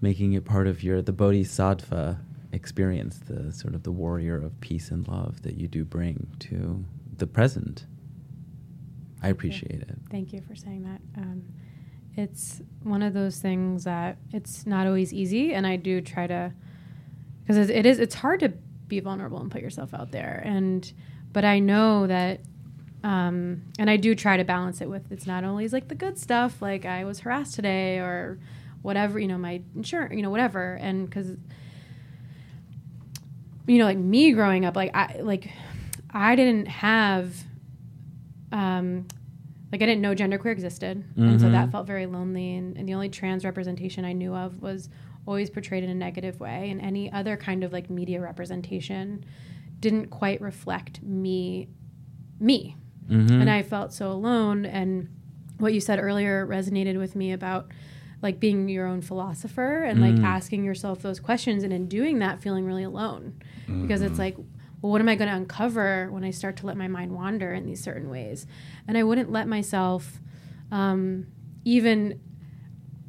[0.00, 2.20] making it part of your the Bodhisattva
[2.52, 6.84] experience, the sort of the warrior of peace and love that you do bring to
[7.16, 7.86] the present.
[9.26, 9.88] I appreciate it.
[10.08, 11.00] Thank you for saying that.
[11.20, 11.42] Um,
[12.14, 16.52] it's one of those things that it's not always easy, and I do try to
[17.40, 17.98] because it is.
[17.98, 18.50] It's hard to
[18.86, 20.90] be vulnerable and put yourself out there, and
[21.32, 22.40] but I know that,
[23.02, 26.18] um, and I do try to balance it with it's not always like the good
[26.18, 28.38] stuff, like I was harassed today or
[28.82, 31.32] whatever, you know, my insurance, you know, whatever, and because
[33.66, 35.50] you know, like me growing up, like I like
[36.12, 37.34] I didn't have
[38.52, 39.06] um
[39.72, 42.54] like I didn't know genderqueer existed, and so that felt very lonely.
[42.54, 44.88] And, and the only trans representation I knew of was
[45.26, 49.24] always portrayed in a negative way, and any other kind of like media representation
[49.80, 51.68] didn't quite reflect me,
[52.40, 52.76] me.
[53.10, 53.40] Mhm.
[53.40, 54.64] And I felt so alone.
[54.64, 55.08] And
[55.58, 57.70] what you said earlier resonated with me about
[58.22, 60.24] like being your own philosopher and like Mm.
[60.24, 63.34] asking yourself those questions, and in doing that, feeling really alone
[63.82, 64.36] because it's like
[64.82, 67.52] well what am i going to uncover when i start to let my mind wander
[67.52, 68.46] in these certain ways
[68.86, 70.20] and i wouldn't let myself
[70.72, 71.26] um,
[71.64, 72.20] even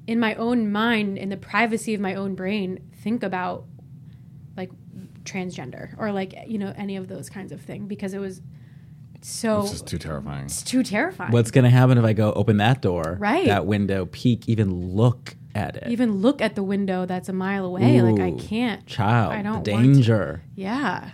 [0.06, 3.66] in my own mind in the privacy of my own brain think about
[4.56, 4.72] like
[5.24, 8.42] transgender or like you know any of those kinds of things because it was
[9.22, 10.46] so It's just too terrifying.
[10.46, 13.48] it's too terrifying What's going to happen if I go open that door, Right.
[13.48, 15.88] that window, peek, even look at it?
[15.90, 19.64] even look at the window that's a mile away like i can't child, I don't
[19.66, 19.92] the want to.
[19.94, 20.44] danger.
[20.56, 21.10] yeah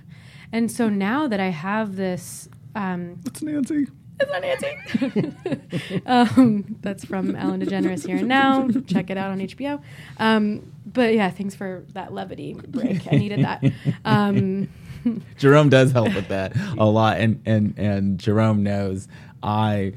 [0.54, 3.88] and so now that i have this um, It's Nancy.
[4.20, 6.02] It's not Nancy.
[6.06, 8.68] um, that's from Ellen DeGeneres Here and Now.
[8.88, 9.82] Check it out on HBO.
[10.18, 13.12] Um, but yeah, thanks for that levity break.
[13.12, 13.64] I needed that.
[14.06, 14.70] Um,
[15.38, 19.08] Jerome does help with that a lot, and and and Jerome knows
[19.42, 19.94] I,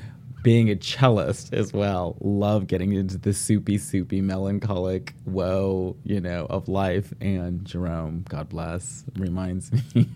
[0.47, 6.47] being a cellist as well, love getting into the soupy, soupy, melancholic woe, you know,
[6.49, 7.13] of life.
[7.21, 10.07] And Jerome, God bless, reminds me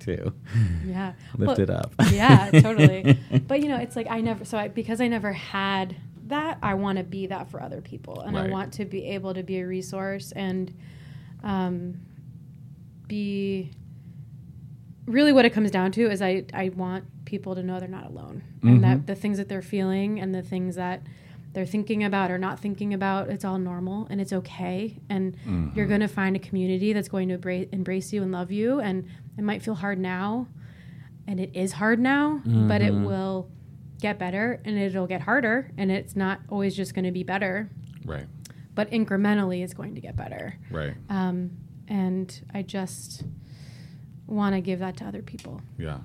[0.00, 0.34] to
[0.84, 1.14] yeah.
[1.38, 1.94] lift Well, it up.
[2.12, 3.18] yeah, totally.
[3.48, 6.74] But you know, it's like I never so I because I never had that, I
[6.74, 9.60] want to be that for other people, and I want to be able to be
[9.60, 10.76] a resource and
[11.42, 12.02] um,
[13.08, 13.70] be
[15.06, 18.06] really what it comes down to is I I want people to know they're not
[18.06, 19.06] alone, and that mm-hmm.
[19.06, 21.02] the things that they're feeling and the things that
[21.52, 24.96] they're thinking about or not thinking about, it's all normal and it's okay.
[25.08, 25.88] And you're mm-hmm.
[25.88, 28.78] going to find a community that's going to embrace, embrace you and love you.
[28.80, 30.46] And it might feel hard now,
[31.26, 33.04] and it is hard now, but it mm-hmm.
[33.04, 33.50] will
[34.00, 35.70] get better and it'll get harder.
[35.76, 37.68] And it's not always just going to be better,
[38.04, 38.26] Right.
[38.74, 40.56] but incrementally it's going to get better.
[40.70, 40.94] Right.
[41.08, 41.50] Um,
[41.88, 43.24] and I just
[44.30, 45.60] want to give that to other people.
[45.78, 45.98] Yeah.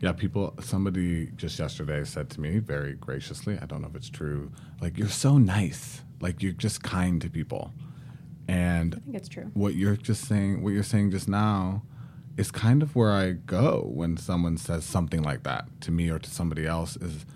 [0.00, 4.10] Yeah, people, somebody just yesterday said to me very graciously, I don't know if it's
[4.10, 6.02] true, like, you're so nice.
[6.20, 7.72] Like, you're just kind to people.
[8.46, 9.50] And I think it's true.
[9.54, 11.82] what you're just saying, what you're saying just now,
[12.36, 16.18] is kind of where I go when someone says something like that to me or
[16.18, 16.96] to somebody else.
[16.96, 17.26] Is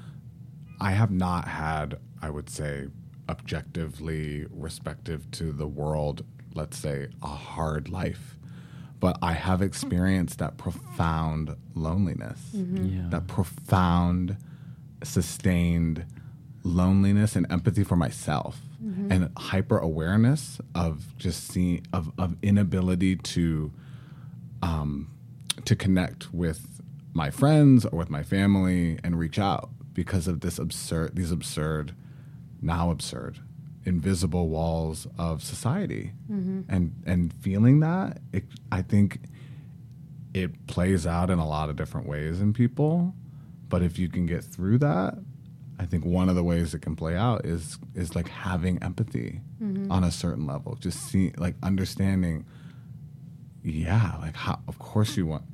[0.81, 2.87] I have not had, I would say,
[3.29, 6.25] objectively respective to the world,
[6.55, 8.39] let's say, a hard life.
[9.03, 13.09] But I have experienced that profound loneliness, Yeah.
[13.11, 14.37] that profound,
[15.03, 16.05] sustained
[16.63, 18.61] loneliness and empathy for myself,
[19.11, 23.73] and hyper awareness of just seeing of, of inability to
[24.63, 25.09] um,
[25.65, 26.81] to connect with
[27.13, 31.95] my friends or with my family and reach out because of this absurd these absurd
[32.61, 33.39] now absurd
[33.85, 36.13] invisible walls of society.
[36.31, 36.63] Mm-hmm.
[36.69, 39.21] And and feeling that it, i think
[40.35, 43.15] it plays out in a lot of different ways in people.
[43.69, 45.15] But if you can get through that
[45.79, 49.41] i think one of the ways it can play out is is like having empathy
[49.61, 49.91] mm-hmm.
[49.91, 50.77] on a certain level.
[50.77, 52.45] Just see like understanding
[53.65, 55.45] yeah like how of course you want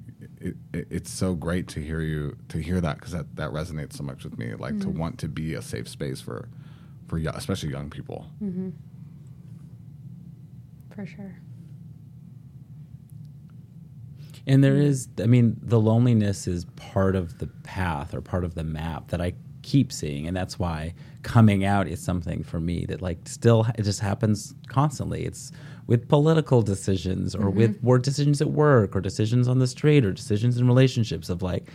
[0.40, 3.94] it, it, it's so great to hear you to hear that because that, that resonates
[3.94, 4.98] so much with me like to mm-hmm.
[4.98, 6.48] want to be a safe space for
[7.08, 8.70] for yo- especially young people mm-hmm.
[10.94, 11.36] For sure.
[14.48, 18.54] And there is, I mean, the loneliness is part of the path or part of
[18.56, 20.26] the map that I keep seeing.
[20.26, 24.54] And that's why coming out is something for me that, like, still, it just happens
[24.66, 25.24] constantly.
[25.24, 25.52] It's
[25.86, 27.58] with political decisions or mm-hmm.
[27.58, 31.42] with or decisions at work or decisions on the street or decisions in relationships of
[31.42, 31.68] like,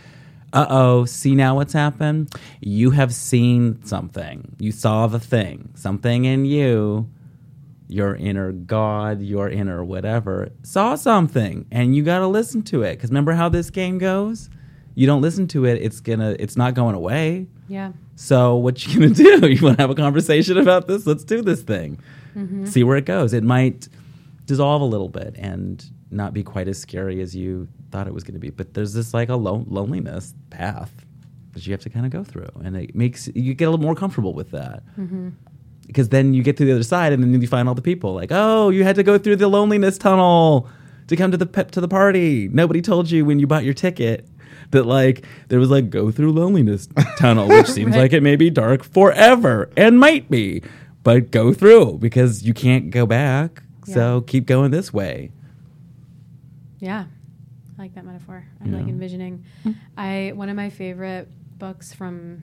[0.54, 2.34] uh oh, see now what's happened?
[2.60, 4.56] You have seen something.
[4.58, 5.70] You saw the thing.
[5.74, 7.10] Something in you
[7.88, 12.96] your inner God, your inner whatever, saw something and you got to listen to it.
[12.96, 14.50] Because remember how this game goes?
[14.94, 17.46] You don't listen to it, it's gonna, it's not going away.
[17.68, 17.92] Yeah.
[18.16, 19.48] So what you gonna do?
[19.48, 21.06] You want to have a conversation about this?
[21.06, 22.00] Let's do this thing.
[22.66, 23.32] See where it goes.
[23.32, 23.88] It might
[24.44, 28.24] dissolve a little bit and not be quite as scary as you thought it was
[28.24, 28.50] going to be.
[28.50, 30.92] But there's this like a lo- loneliness path
[31.52, 33.84] that you have to kind of go through, and it makes you get a little
[33.84, 34.82] more comfortable with that.
[34.98, 35.30] Mm-hmm.
[35.86, 38.14] Because then you get to the other side, and then you find all the people
[38.14, 40.68] like, oh, you had to go through the loneliness tunnel
[41.08, 42.48] to come to the pep to the party.
[42.48, 44.26] Nobody told you when you bought your ticket
[44.70, 48.02] that like there was like go through loneliness tunnel, which seems Right.
[48.02, 50.62] like it may be dark forever and might be,
[51.02, 53.62] but go through because you can't go back.
[53.86, 55.30] So keep going this way.
[56.84, 57.06] Yeah,
[57.78, 58.44] I like that metaphor.
[58.60, 58.90] I'm like Yeah.
[58.90, 59.44] envisioning.
[59.96, 62.42] I one of my favorite books from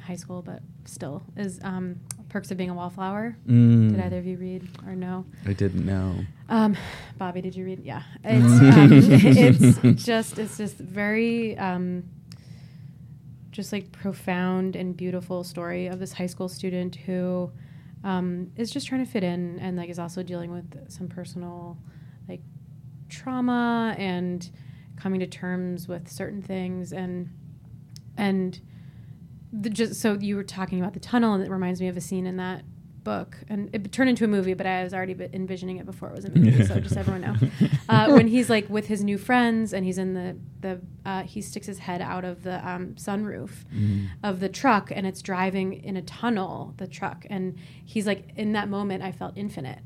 [0.00, 1.96] high school, but still is um,
[2.28, 5.24] "Perks of Being a Wallflower." Mm, Did either of you read or no?
[5.46, 6.14] I didn't know.
[6.48, 6.76] Um,
[7.18, 7.80] Bobby, did you read?
[7.84, 12.04] Yeah, it's um, it's just it's just very um,
[13.50, 17.50] just like profound and beautiful story of this high school student who
[18.04, 21.76] um, is just trying to fit in and like is also dealing with some personal
[21.76, 22.01] like
[23.12, 24.50] trauma and
[24.96, 27.28] coming to terms with certain things and
[28.16, 28.60] and
[29.52, 32.00] the, just so you were talking about the tunnel and it reminds me of a
[32.00, 32.64] scene in that
[33.04, 33.36] book.
[33.48, 36.24] And it turned into a movie but i was already envisioning it before it was
[36.24, 37.34] a movie so just everyone know.
[37.88, 41.42] Uh, when he's like with his new friends and he's in the the uh, he
[41.42, 43.50] sticks his head out of the um, sunroof
[44.22, 47.26] of the truck and it's driving in a tunnel the truck.
[47.28, 49.80] And he's like in that moment i felt infinite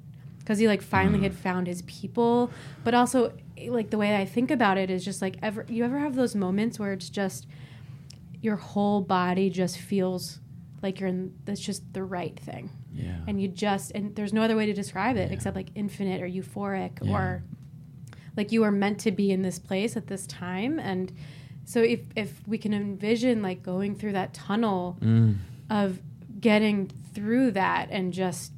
[0.46, 2.52] because he like finally had found his people
[2.84, 3.32] but also
[3.68, 6.36] like the way i think about it is just like ever you ever have those
[6.36, 7.48] moments where it's just
[8.40, 10.38] your whole body just feels
[10.82, 13.16] like you're in that's just the right thing Yeah.
[13.26, 16.28] and you just and there's no other way to describe it except like infinite or
[16.28, 17.12] euphoric Yeah.
[17.12, 17.42] or
[18.36, 21.12] like you are meant to be in this place at this time and
[21.64, 25.38] so if if we can envision like going through that tunnel Mm.
[25.70, 26.00] of
[26.38, 28.52] getting through that and just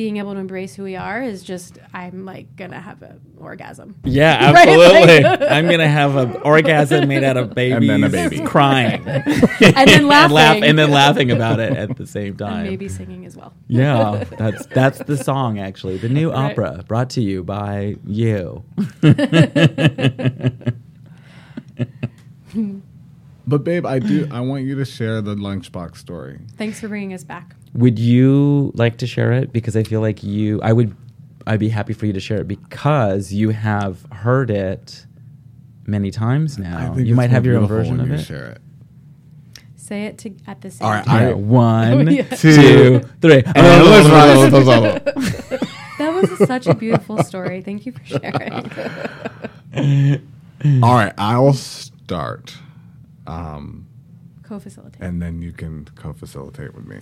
[0.00, 3.96] being able to embrace who we are is just I'm like gonna have an orgasm.
[4.04, 5.20] Yeah, Right, absolutely.
[5.22, 8.40] like- I'm gonna have an orgasm made out of babies then a baby.
[8.46, 10.64] crying, and then laughing.
[10.64, 12.62] and then laughing about it at the same And time.
[12.64, 13.52] maybe singing as well.
[13.68, 15.98] Yeah, that's that's the song actually.
[15.98, 16.52] The new Right.
[16.52, 18.64] opera brought to you by you.
[23.50, 24.28] But babe, I do.
[24.30, 26.38] I want you to share the lunchbox story.
[26.56, 27.56] Thanks for bringing us back.
[27.74, 29.52] Would you like to share it?
[29.52, 30.96] Because I feel like you, I would,
[31.46, 35.04] I'd be happy for you to share it because you have heard it
[35.86, 36.94] many times now.
[36.96, 38.24] You might have your own beautiful version when of you it.
[38.24, 38.60] Share it.
[39.74, 41.28] Say it to, at the same All right, time.
[41.28, 42.22] Yeah, one, Oh, yeah.
[42.36, 43.42] two, three.
[43.56, 44.98] Oh.
[45.98, 47.60] That was such a beautiful story.
[47.60, 48.70] Thank you for sharing.
[50.82, 52.56] All right, I'll start,
[53.30, 53.86] um,
[54.42, 55.00] Co-facilitate.
[55.00, 56.98] and then you can co-facilitate with me.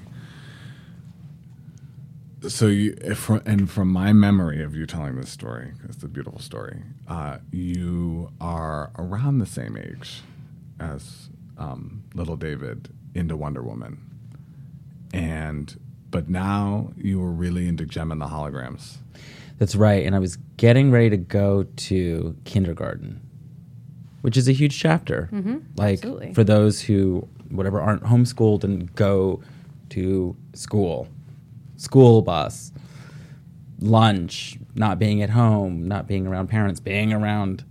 [2.47, 6.09] So you, if from, and from my memory of you telling this story, it's a
[6.09, 6.83] beautiful story.
[7.09, 10.23] Uh, you are around the same age
[10.79, 13.99] as um, little David into Wonder Woman,
[15.13, 18.99] and but now you were really into Jem and the Holograms.
[19.59, 20.07] That's right.
[20.07, 23.21] And I was getting ready to go to kindergarten,
[24.23, 25.29] which is a huge chapter.
[25.77, 26.35] Like absolutely.
[26.35, 29.43] for those who, whatever, aren't homeschooled and go
[29.91, 31.09] to school,
[31.77, 32.73] school bus,
[33.81, 37.65] lunch, not being at home, not being around parents, being around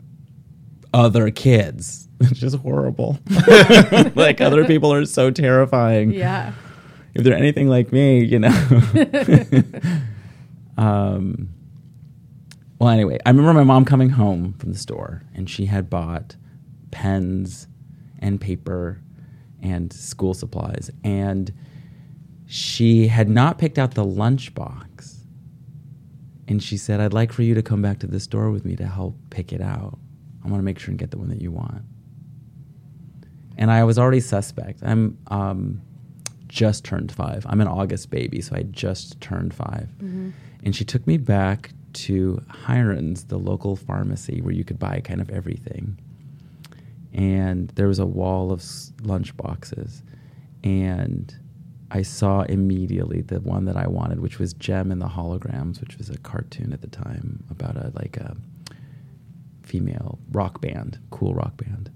[0.93, 2.03] other kids.
[2.19, 3.19] It's just horrible.
[4.15, 6.53] like other people are so terrifying yeah.
[7.13, 8.49] if they're anything like me, you know.
[10.79, 11.49] um,
[12.79, 16.35] well, anyway, I remember my mom coming home from the store and she had bought
[16.91, 17.67] pens
[18.19, 19.01] and paper
[19.61, 20.91] and school supplies.
[21.03, 21.51] And
[22.45, 25.15] she had not picked out the lunchbox.
[26.47, 28.75] And she said, I'd like for you to come back to the store with me
[28.77, 29.97] to help pick it out.
[30.45, 31.83] I want to make sure and get the one that you want.
[33.57, 34.81] And I was already suspect.
[34.83, 35.81] I'm um,
[36.47, 37.45] just turned five.
[37.49, 39.89] I'm an August baby, so I just turned 5
[40.63, 41.71] And she took me back
[42.05, 45.97] to Hiron's, the local pharmacy where you could buy kind of everything.
[47.13, 48.63] And there was a wall of
[49.01, 50.03] lunch boxes.
[50.63, 51.33] And
[51.89, 55.97] I saw immediately the one that I wanted, which was Jem and the Holograms, which
[55.97, 58.35] was a cartoon at the time about a like a
[59.63, 61.89] female rock band, cool rock band.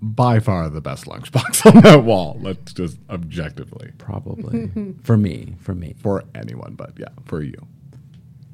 [0.00, 2.38] By far the best lunchbox on that wall.
[2.40, 4.70] Let's just objectively Probably
[5.02, 5.94] for me, for me.
[5.98, 7.66] for anyone, but yeah, for you.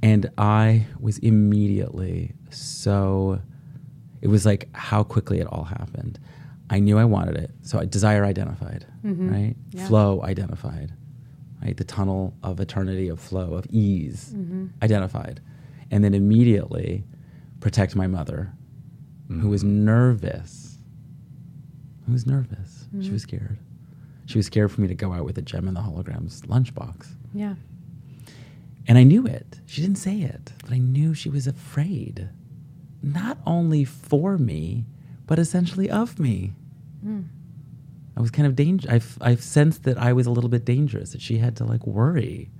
[0.04, 3.40] And I was immediately so,
[4.20, 6.18] it was like how quickly it all happened.
[6.68, 7.50] I knew I wanted it.
[7.62, 9.32] So I desire identified, mm-hmm.
[9.32, 9.56] right?
[9.70, 9.86] Yeah.
[9.86, 10.92] Flow identified,
[11.62, 11.74] right?
[11.74, 14.66] The tunnel of eternity of flow, of ease mm-hmm.
[14.82, 15.40] identified.
[15.90, 17.04] And then immediately
[17.60, 18.52] protect my mother,
[19.28, 19.86] who was mm-hmm.
[19.86, 20.76] nervous.
[22.04, 22.88] Who was nervous.
[23.00, 23.58] She was scared.
[24.26, 27.06] She was scared for me to go out with a Jem in the holograms lunchbox.
[27.32, 27.54] Yeah.
[28.86, 29.60] And I knew it.
[29.66, 32.28] She didn't say it, but I knew she was afraid.
[33.02, 34.84] Not only for me,
[35.26, 36.52] but essentially of me.
[38.16, 38.88] I was kind of danger.
[38.90, 41.86] I've, I've sensed that I was a little bit dangerous, that she had to like
[41.86, 42.50] worry.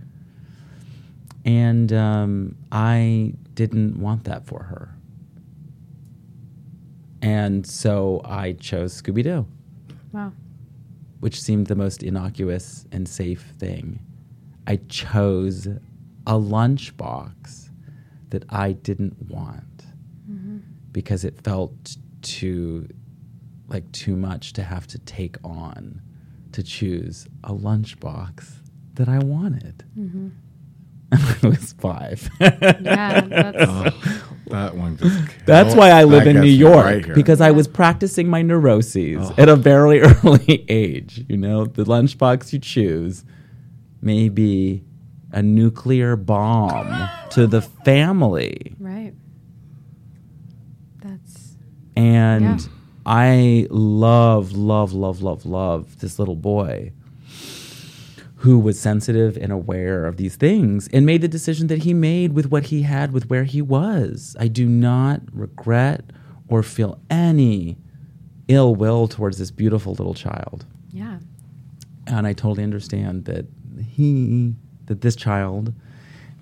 [1.44, 4.94] And um, I didn't want that for her.
[7.22, 9.46] And so I chose Scooby Doo
[10.12, 10.32] Wow.
[11.20, 13.98] which seemed the most innocuous and safe thing.
[14.66, 15.68] I chose
[16.26, 17.68] a lunchbox
[18.30, 19.84] that I didn't want
[20.30, 20.58] mm-hmm.
[20.92, 22.88] because it felt too
[23.68, 26.00] like too much to have to take on
[26.52, 28.60] to choose a lunchbox
[28.94, 29.84] that I wanted.
[29.98, 30.28] Mm-hmm.
[31.12, 32.28] I was five.
[32.40, 33.20] Yeah.
[33.20, 33.94] That's,
[34.46, 37.14] Oh, that one just That's why I live that in New York right here.
[37.14, 39.34] because I was practicing my neuroses Oh.
[39.38, 41.24] at a very early age.
[41.28, 43.24] You know, the lunchbox you choose
[44.02, 44.84] may be
[45.34, 48.74] a nuclear bomb to the family.
[48.78, 49.12] right.
[51.02, 51.56] That's
[51.96, 52.66] And Yeah.
[53.06, 56.92] I love, love, love, love, love this little boy
[58.36, 62.32] who was sensitive and aware of these things and made the decision that he made
[62.32, 64.36] with what he had, with where he was.
[64.38, 66.04] I do not regret
[66.48, 67.76] or feel any
[68.48, 70.66] ill will towards this beautiful little child.
[70.90, 71.18] Yeah.
[72.06, 73.46] And I totally understand that
[73.82, 74.54] he,
[74.86, 75.72] that this child,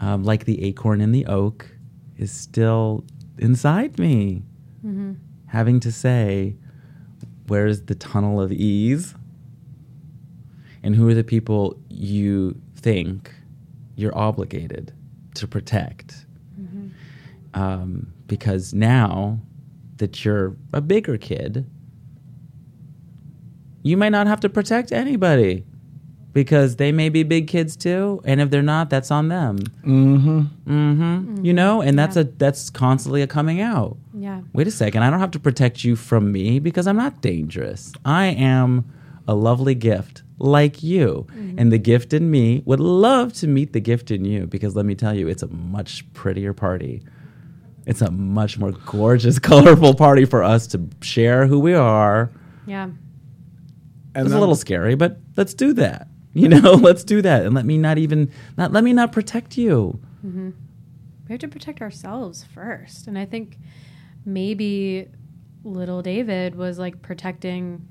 [0.00, 1.68] um, like the acorn in the oak,
[2.16, 3.04] is still
[3.38, 4.42] inside me,
[4.84, 5.12] Mm-hmm.
[5.46, 6.56] having to say,
[7.46, 9.14] where's the tunnel of ease?
[10.82, 13.32] And who are the people you think
[13.94, 14.92] you're obligated
[15.34, 16.26] to protect?
[16.60, 16.88] Mm-hmm.
[17.54, 19.38] Um, because now
[19.98, 21.64] that you're a bigger kid,
[23.84, 25.64] you might not have to protect anybody
[26.32, 30.40] because they may be big kids too and if they're not that's on them Mm-hmm.
[30.66, 32.22] hmm you know and that's Yeah.
[32.22, 34.40] a that's constantly a coming out Yeah.
[34.52, 37.92] wait a second i don't have to protect you from me because i'm not dangerous
[38.04, 38.84] i am
[39.28, 41.26] a lovely gift like you
[41.58, 44.84] and the gift in me would love to meet the gift in you because let
[44.86, 47.02] me tell you it's a much prettier party
[47.86, 52.30] it's a much more gorgeous colorful party for us to share who we are
[52.66, 52.88] Yeah.
[54.14, 56.06] And it's a little scary, but let's do that.
[56.34, 59.56] You know, let's do that, and let me not even not let me not protect
[59.56, 60.00] you.
[61.28, 63.06] we have to protect ourselves first.
[63.06, 63.58] And I think
[64.24, 65.08] maybe
[65.64, 67.88] little David was like protecting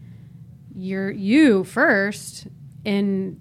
[0.75, 2.47] your you first
[2.83, 3.39] in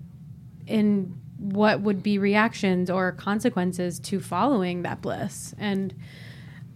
[0.67, 5.55] in what would be reactions or consequences to following that bliss.
[5.59, 5.95] And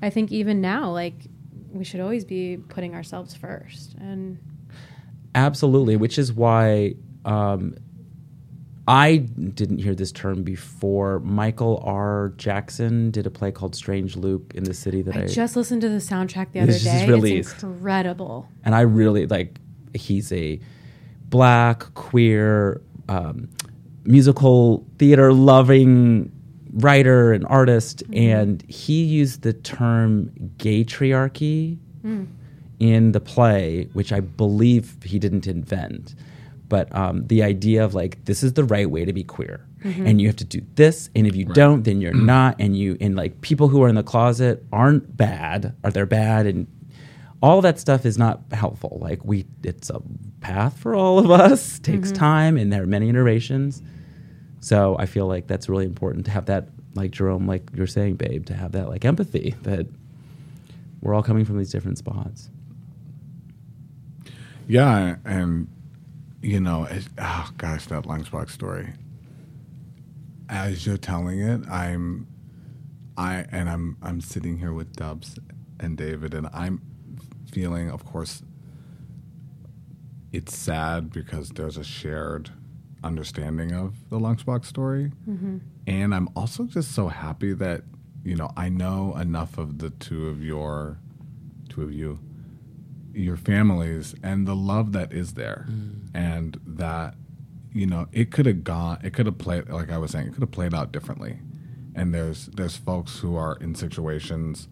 [0.01, 1.15] I think even now, like
[1.71, 3.95] we should always be putting ourselves first.
[3.95, 4.39] And
[5.35, 6.95] Absolutely, which is why
[7.25, 7.75] um,
[8.87, 11.21] I didn't hear this term before.
[11.21, 12.35] Michael R.
[12.37, 15.81] Jackson did a play called Strange Loop in the city that I, I just listened
[15.83, 17.07] to the soundtrack the other day.
[17.09, 17.55] released.
[17.55, 18.47] It's incredible.
[18.65, 19.59] and I really like.
[19.95, 20.61] He's a
[21.31, 23.49] black queer um,
[24.05, 26.31] musical theater loving
[26.75, 31.79] writer and artist, and he used the term gay triarchy
[32.81, 36.15] in the play, which I believe he didn't invent.
[36.69, 40.07] But um, the idea of like this is the right way to be queer, mm-hmm.
[40.07, 42.27] and you have to do this, and if you don't, then you're mm-hmm.
[42.27, 42.57] not.
[42.59, 46.47] And you and like people who are in the closet aren't bad, or they're bad,
[46.47, 46.67] and
[47.43, 48.99] all that stuff is not helpful.
[49.01, 50.01] Like we, it's a
[50.41, 51.79] path for all of us.
[51.81, 52.19] Takes mm-hmm.
[52.19, 53.83] time, and there are many iterations.
[54.61, 58.15] So I feel like that's really important to have that, like Jerome, like you're saying,
[58.17, 59.87] babe, to have that like empathy that
[61.03, 62.49] we're all coming from these different spots.
[64.67, 65.69] Yeah, and
[66.45, 68.93] you know, it, oh gosh, that lunchbox story.
[70.49, 72.27] As you're telling it, I'm,
[73.17, 75.39] I and I'm I'm sitting here with Dubs
[75.81, 76.83] and David, and I'm
[77.51, 78.43] feeling, of course,
[80.33, 82.51] it's sad because there's a shared
[83.03, 85.59] understanding of the lunchbox story, mm-hmm.
[85.87, 87.85] and I'm also just so happy that
[88.23, 90.99] you know I know enough of the two of your,
[91.71, 92.19] two of you,
[93.15, 96.09] your families and the love that is there mm.
[96.15, 97.15] and that
[97.73, 100.33] you know it could have gone it could have played like i was saying it
[100.33, 101.39] could have played out differently
[101.95, 104.69] and there's there's folks who are in situations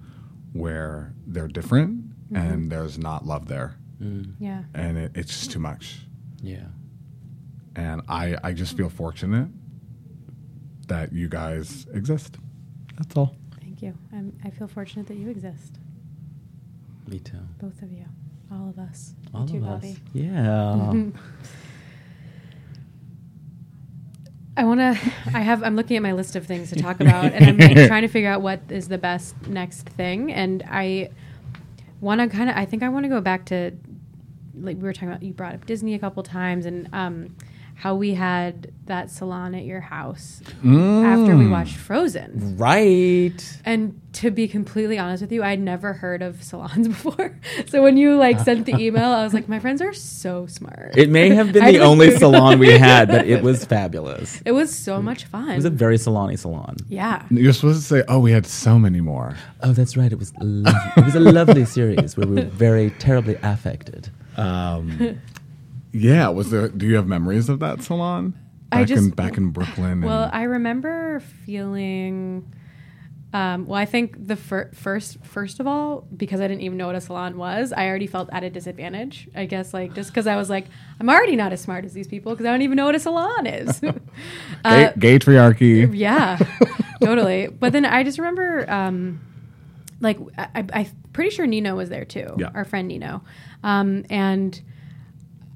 [0.53, 2.37] where they're different mm-hmm.
[2.37, 4.33] and there's not love there mm.
[4.39, 4.65] Yeah.
[4.75, 6.01] and it, it's just too much
[6.41, 6.67] Yeah.
[7.77, 9.49] and i i just feel fortunate
[10.89, 12.37] that you guys exist
[12.99, 13.37] that's all
[13.83, 13.99] Thank you.
[14.13, 15.79] I'm, I feel fortunate that you exist.
[17.09, 17.39] Me too.
[17.61, 18.05] Both of you.
[18.53, 19.15] All of us.
[19.33, 19.97] You All too, of Bobby.
[20.13, 20.93] Yeah.
[24.55, 25.13] I want to.
[25.33, 25.63] I have.
[25.63, 28.09] I'm looking at my list of things to talk about, and I'm like trying to
[28.09, 30.31] figure out what is the best next thing.
[30.31, 31.11] And I
[32.01, 32.57] want to kind of.
[32.57, 33.73] I think I want to go back to
[34.55, 35.23] like we were talking about.
[35.23, 37.35] You brought up Disney a couple times, and um,
[37.83, 42.57] how we had that salon at your house after we watched Frozen.
[42.57, 43.59] right.
[43.65, 47.37] And to be completely honest with you, I'd never heard of salons before.
[47.67, 50.97] So when you like sent the email, I was like, my friends are so smart.
[50.97, 54.41] It may have been the only like- salon we had, but it was fabulous.
[54.45, 55.51] It was so much fun.
[55.51, 56.77] It was a very salon salon.
[56.89, 57.25] yeah.
[57.31, 60.13] you're supposed to say oh we had so many more Oh, that's right.
[60.13, 60.93] It was lovely.
[60.99, 64.09] it was a lovely series where we were very terribly affected.
[64.37, 65.21] Um,
[65.93, 66.69] yeah, was there?
[66.69, 68.35] Do you have memories of that salon?
[68.71, 70.01] I Back in just- back in Brooklyn.
[70.03, 72.53] Well, I remember feeling.
[73.35, 76.87] Um, well, I think the fir- first, first of all, because I didn't even know
[76.89, 79.27] what a salon was, I already felt at a disadvantage.
[79.35, 80.67] I guess, like just because I was like,
[81.01, 83.01] I'm already not as smart as these people because I don't even know what a
[83.01, 83.81] salon is.
[83.81, 83.93] gay,
[84.65, 85.91] Uh, gay triarchy.
[85.97, 86.39] yeah,
[87.03, 87.47] totally.
[87.47, 89.21] But then I just remember, um,
[90.03, 92.35] like, I, I, I'm pretty sure Nino was there too.
[92.39, 92.51] Yeah.
[92.55, 93.23] Our friend Nino,
[93.65, 94.61] um, and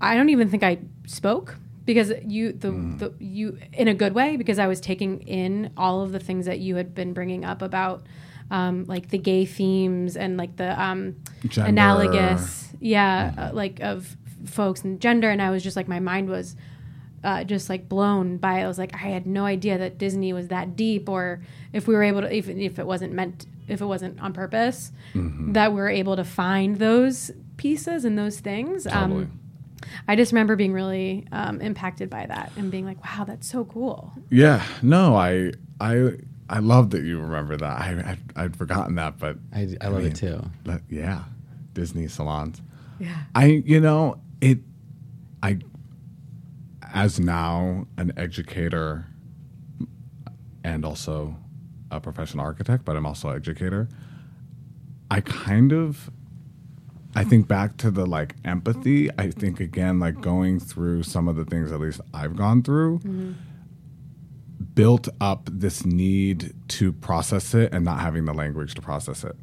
[0.01, 4.37] I don't even think I spoke because you the, the you in a good way
[4.37, 7.63] because I was taking in all of the things that you had been bringing up
[7.63, 8.05] about
[8.51, 11.17] um, like the gay themes and like the um,
[11.57, 15.31] analogous, yeah, uh, like of folks and gender.
[15.31, 16.57] And I was just like, my mind was
[17.25, 18.65] uh, just like blown by it.
[18.65, 21.41] I was like, I had no idea that Disney was that deep, or
[21.73, 24.93] if we were able to, even if it wasn't meant, if it wasn't on purpose,
[25.15, 25.53] Mm-hmm.
[25.53, 28.85] that we are able to find those pieces and those things.
[28.85, 29.23] Totally.
[29.25, 29.41] Um,
[30.09, 33.65] I just remember being really um, impacted by that and being like, wow, that's so
[33.65, 34.13] cool.
[34.31, 36.13] Yeah, no, I I
[36.49, 37.81] I love that you remember that.
[37.81, 40.43] I, I I'd forgotten that, but I, I love mean, it too.
[40.65, 41.25] that- yeah,
[41.75, 42.61] Disney salons.
[42.99, 43.17] Yeah.
[43.35, 44.59] I you know it.
[45.43, 45.59] I
[46.95, 49.07] as now an educator
[50.65, 51.37] and also
[51.91, 53.89] a professional architect, but I'm also an educator.
[55.11, 56.11] I kind of
[57.17, 59.11] I think back to the like empathy.
[59.19, 62.99] I think again, like going through some of the things at least I've gone through,
[62.99, 63.33] mm-hmm.
[64.75, 69.37] built up this need to process it and not having the language to process it.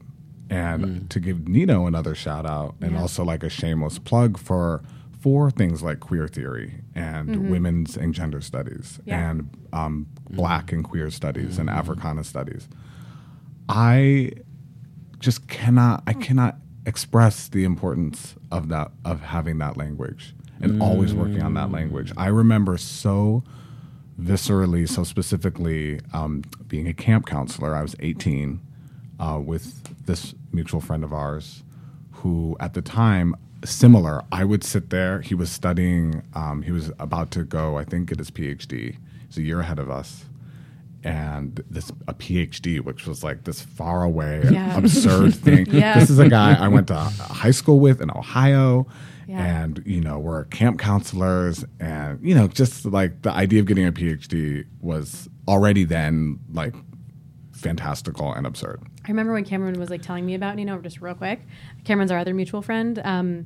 [0.49, 1.09] And mm.
[1.09, 3.01] to give Nino another shout out and Yeah.
[3.01, 4.83] also like a shameless plug for
[5.19, 7.49] for things like queer theory and mm-hmm.
[7.49, 9.31] women's and gender studies Yeah.
[9.31, 10.35] and um, mm-hmm.
[10.35, 12.67] black and queer studies and Africana studies.
[13.69, 14.31] I
[15.19, 21.13] just cannot I cannot express the importance of that of having that language and always
[21.13, 22.11] working on that language.
[22.15, 23.43] I remember so
[24.19, 27.75] viscerally, so specifically, um, being a camp counselor.
[27.75, 28.61] I was 18
[29.19, 31.63] uh, with this mutual friend of ours,
[32.11, 34.21] who at the time similar.
[34.31, 35.21] I would sit there.
[35.21, 36.23] He was studying.
[36.33, 38.97] Um, he was about to go, I think, get his PhD.
[39.27, 40.25] He's a year ahead of us
[41.03, 44.77] and this a PhD, which was like this far away, Yeah.
[44.77, 45.65] absurd thing.
[45.69, 45.99] Yeah.
[45.99, 48.87] This is a guy I went to high school with in Ohio,
[49.27, 49.63] Yeah.
[49.63, 53.85] and you know we're camp counselors, and you know just like the idea of getting
[53.87, 56.73] a PhD was already then like
[57.51, 58.81] fantastical and absurd.
[59.05, 61.41] I remember when Cameron was like telling me about Nino, just real quick.
[61.83, 63.45] Cameron's our other mutual friend, um,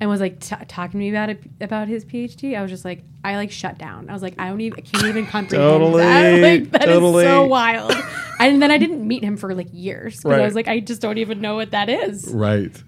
[0.00, 2.56] and was like t- talking to me about it about his PhD.
[2.56, 4.10] I was just like, I like shut down.
[4.10, 6.40] I was like, I don't even, I can't even comprehend Totally, that.
[6.40, 7.24] Like that is totally.
[7.24, 7.94] so wild.
[8.40, 11.00] and then I didn't meet him for like years because I was like, I just
[11.00, 12.28] don't even know what that is.
[12.32, 12.82] Right.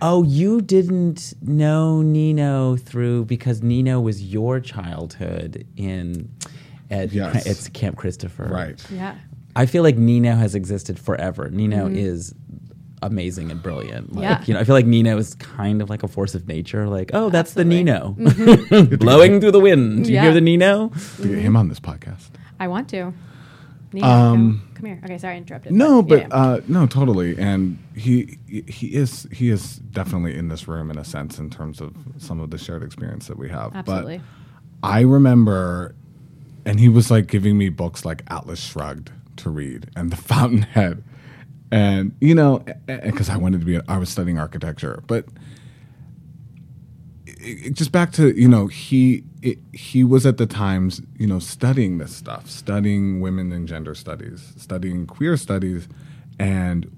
[0.00, 6.30] Oh, you didn't know Nino through because Nino was your childhood in
[6.90, 7.46] at Yes.
[7.46, 8.44] it's Camp Christopher.
[8.44, 8.82] Right.
[8.90, 9.16] Yeah.
[9.56, 11.50] I feel like Nino has existed forever.
[11.50, 11.96] Nino mm-hmm.
[11.96, 12.34] is
[13.02, 14.14] amazing and brilliant.
[14.14, 14.42] Like, Yeah.
[14.46, 16.88] you know, I feel like Nino is kind of like a force of nature.
[16.88, 17.84] Like, oh, that's Absolutely.
[17.84, 20.04] the Nino blowing through the wind.
[20.04, 20.22] Do You Yeah.
[20.24, 20.90] hear the Nino?
[21.20, 22.28] To get him on this podcast.
[22.60, 23.12] I want to.
[23.92, 25.00] Nino, Um, come, come here.
[25.04, 25.72] Okay, sorry, I interrupted.
[25.72, 26.28] No, but yeah.
[26.30, 27.38] uh, no, totally.
[27.38, 31.80] And he he is he is definitely in this room in a sense in terms
[31.80, 33.74] of some of the shared experience that we have.
[33.74, 34.18] absolutely.
[34.82, 35.94] But I remember,
[36.66, 41.02] and he was like giving me books like Atlas Shrugged to read and The Fountainhead,
[41.70, 45.26] and you know, because I wanted to be, I was studying architecture, but
[47.26, 51.26] it- it- just back to you know he it, he was at the times you
[51.26, 55.88] know studying this stuff studying women and gender studies studying queer studies
[56.38, 56.90] and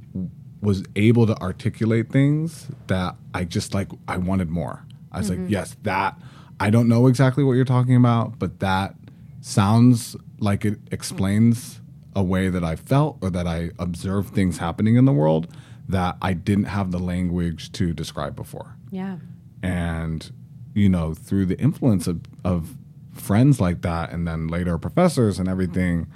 [0.62, 4.84] was able to articulate things that i just like i wanted more.
[5.12, 5.48] I was like mm-hmm.
[5.52, 6.16] yes that
[6.60, 8.94] i don't know exactly what you're talking about but that
[9.40, 11.80] sounds like it explains
[12.14, 15.46] a way that i felt or that i observed things happening in the world
[15.88, 18.76] that i didn't have the language to describe before.
[18.90, 19.16] Yeah.
[19.62, 20.32] and
[20.74, 22.76] you know through the influence of, of
[23.14, 26.06] friends like that and then later professors and everything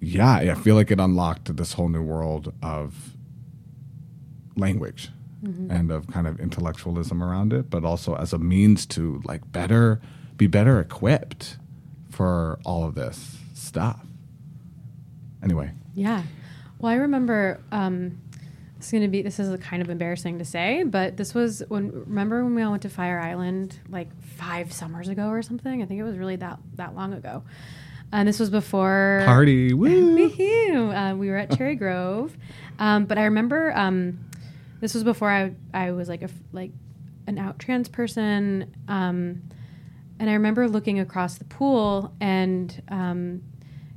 [0.00, 3.14] yeah i feel like it unlocked this whole new world of
[4.56, 5.10] language
[5.42, 5.70] mm-hmm.
[5.70, 10.00] and of kind of intellectualism around it but also as a means to like better
[10.36, 11.56] be better equipped
[12.10, 14.07] for all of this stuff
[15.42, 15.70] anyway.
[15.94, 16.22] Yeah.
[16.78, 18.20] Well, I remember um,
[18.76, 21.62] this is going to be this is kind of embarrassing to say, but this was
[21.68, 25.82] when remember when we all went to Fire Island like five summers ago or something.
[25.82, 27.42] I think it was really that that long ago,
[28.12, 30.92] and this was before party woo!
[30.92, 32.36] Uh, we were at Cherry Grove,
[32.78, 34.20] um, but I remember um,
[34.80, 36.70] this was before I I was like a like
[37.26, 39.42] an out trans person, um,
[40.20, 43.42] and I remember looking across the pool and um,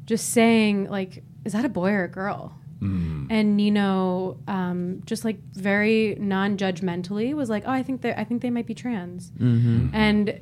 [0.06, 3.28] just saying like, "Is that a boy or a girl?" Hmm.
[3.30, 8.42] And Nino, um, just like very non-judgmentally, was like, "Oh, I think they I think
[8.42, 9.90] they might be trans," mm-hmm.
[9.94, 10.40] and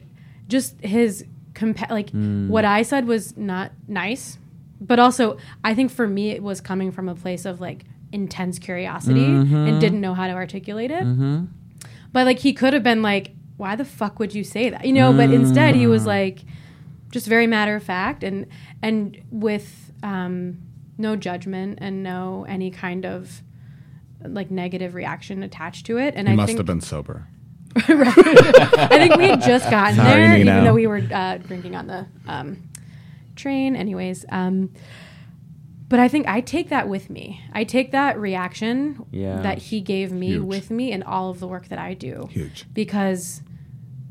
[0.47, 2.47] just his compa- like hmm.
[2.47, 4.37] what I said was not nice,
[4.79, 8.57] but also I think for me it was coming from a place of like intense
[8.57, 9.79] curiosity and mm-hmm.
[9.79, 11.03] didn't know how to articulate it.
[11.03, 11.45] Mm-hmm.
[12.13, 14.93] But like he could have been like, "Why the fuck would you say that?" You
[14.93, 15.11] know.
[15.11, 16.07] But instead he was mm.
[16.07, 16.39] like,
[17.11, 18.47] just very matter of fact and
[18.81, 20.57] and with um,
[20.99, 23.41] no judgment and no any kind of
[24.23, 26.13] like negative reaction attached to it.
[26.15, 27.27] And He I must think have been sober.
[27.75, 30.51] I think we had just gotten Sorry, there, Nino.
[30.51, 32.69] even though we were uh, drinking on the um,
[33.35, 33.75] train.
[33.75, 34.73] Anyways, um,
[35.87, 37.41] but I think I take that with me.
[37.53, 39.41] I take that reaction Yeah.
[39.41, 40.43] that he gave me Huge.
[40.43, 42.65] with me in all of the work that I do Huge.
[42.73, 43.41] because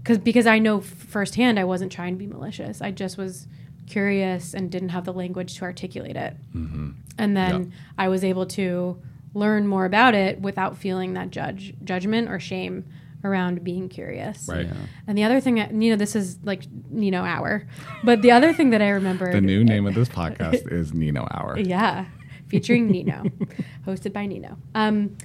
[0.04, 2.80] cause, because I know firsthand I wasn't trying to be malicious.
[2.80, 3.46] I just was
[3.88, 6.36] curious and didn't have the language to articulate it.
[6.54, 6.90] Mm-hmm.
[7.18, 9.00] And then I was able to
[9.34, 12.84] learn more about it without feeling that judge judgment or shame
[13.24, 14.46] around being curious.
[14.48, 14.66] Right.
[14.66, 14.72] Yeah.
[15.06, 17.66] And the other thing, that- you know, this is like Nino hour,
[18.04, 21.26] but the other thing that I remember, The new name of this podcast is Nino
[21.32, 21.58] Hour.
[21.58, 22.04] yeah,
[22.46, 23.24] featuring Nino,
[23.86, 24.56] hosted by Nino.
[24.74, 25.16] Um,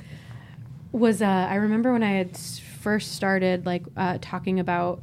[0.91, 5.01] was uh, I remember when I had first started like uh, talking about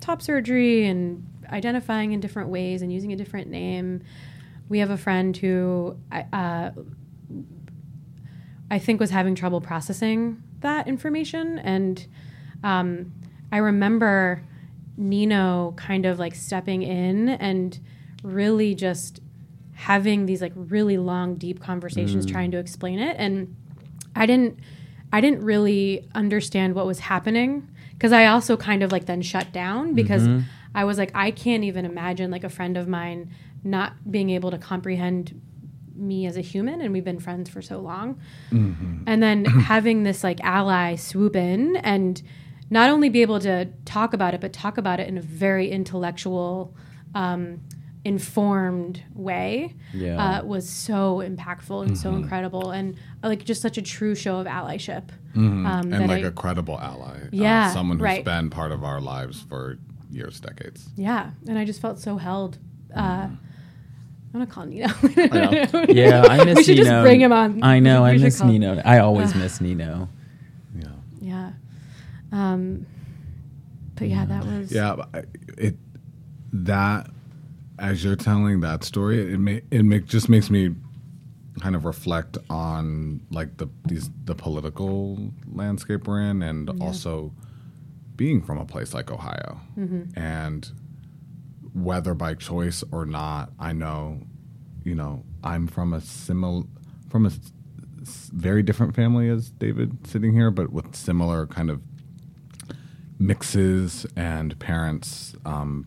[0.00, 4.02] top surgery and identifying in different ways and using a different name.
[4.68, 6.70] We have a friend who I, uh,
[8.70, 12.06] I think was having trouble processing that information, and
[12.64, 13.12] um,
[13.52, 14.42] I remember
[14.96, 17.78] Nino kind of like stepping in and
[18.22, 19.20] really just
[19.74, 23.16] having these like really long deep conversations trying to explain it.
[23.18, 23.54] And
[24.16, 24.58] i didn't
[25.12, 29.50] i didn't really understand what was happening because i also kind of like then shut
[29.52, 30.26] down because
[30.74, 33.30] i was like i can't even imagine like a friend of mine
[33.64, 35.40] not being able to comprehend
[35.94, 38.20] me as a human and we've been friends for so long
[39.06, 42.22] and then having this like ally swoop in and
[42.70, 45.70] not only be able to talk about it but talk about it in a very
[45.70, 46.74] intellectual
[47.14, 47.60] um,
[48.04, 50.38] informed way Yeah.
[50.40, 54.38] uh, was so impactful and so incredible and uh, like just such a true show
[54.38, 57.16] of allyship um, and like I- a credible ally.
[57.22, 58.24] uh, Yeah, someone who's right.
[58.24, 59.78] been part of our lives for
[60.18, 60.88] years, decades.
[60.96, 62.58] yeah and i just felt so held
[62.94, 63.38] uh, i'm
[64.32, 64.86] gonna call nino
[65.88, 66.90] Yeah, I miss we should Nino.
[66.90, 68.80] just bring him on I know, We I miss call- Nino.
[68.84, 70.08] I always miss Nino.
[70.74, 70.88] Yeah.
[71.20, 71.50] yeah
[72.32, 72.86] um,
[73.96, 74.96] but yeah that was Yeah,
[75.56, 75.76] it
[76.52, 77.10] that
[77.78, 80.74] as you're telling that story, it may, it make, just makes me
[81.60, 85.18] kind of reflect on like the these the political
[85.52, 87.32] landscape we're in, and also
[88.18, 89.58] being from a place like Ohio,
[90.14, 90.70] and
[91.72, 94.20] whether by choice or not, I know,
[94.84, 96.64] you know, I'm from a similar
[97.08, 97.30] from a
[98.02, 101.80] s- very different family as David sitting here, but with similar kind of
[103.18, 105.86] mixes and parents um,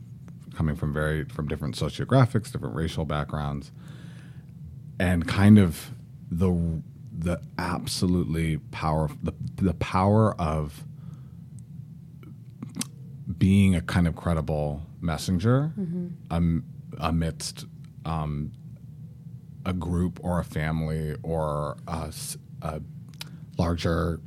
[0.56, 3.72] coming from very from different sociographics, different racial backgrounds,
[5.00, 5.92] and kind of
[6.30, 6.82] the
[7.18, 10.84] the absolutely power the the power of
[13.42, 15.72] being a kind of credible messenger
[16.30, 16.64] um,
[17.00, 17.66] amidst
[18.06, 18.52] um,
[19.66, 21.76] a group or a family or
[22.62, 22.80] a
[23.58, 24.20] larger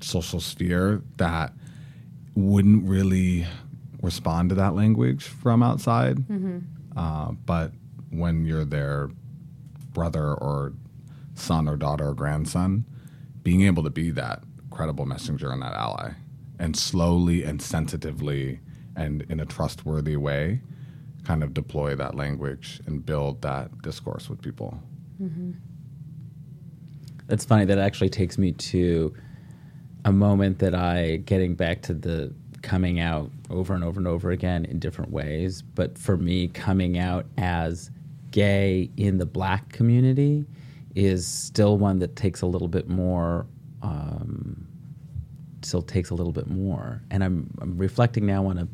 [0.00, 1.52] social sphere that
[2.34, 3.46] wouldn't really
[4.02, 6.18] respond to that language from outside.
[6.96, 7.70] Uh, but
[8.10, 9.10] when you're their
[9.92, 10.72] brother or
[11.34, 12.84] son or daughter or grandson,
[13.44, 16.10] being able to be that credible messenger and that ally,
[16.60, 18.60] and slowly and sensitively
[18.94, 20.60] and in a trustworthy way,
[21.24, 24.80] kind of deploy that language and build that discourse with people.
[27.26, 27.64] That's funny.
[27.64, 29.14] That actually takes me to
[30.04, 32.32] a moment that I, getting back to the
[32.62, 36.98] coming out over and over and over again in different ways, but for me, coming
[36.98, 37.90] out as
[38.30, 40.44] gay in the black community
[40.94, 43.46] is still one that takes a little bit more.
[43.82, 44.59] Um,
[45.62, 48.68] still takes a little bit more, and I'm, I'm reflecting now on a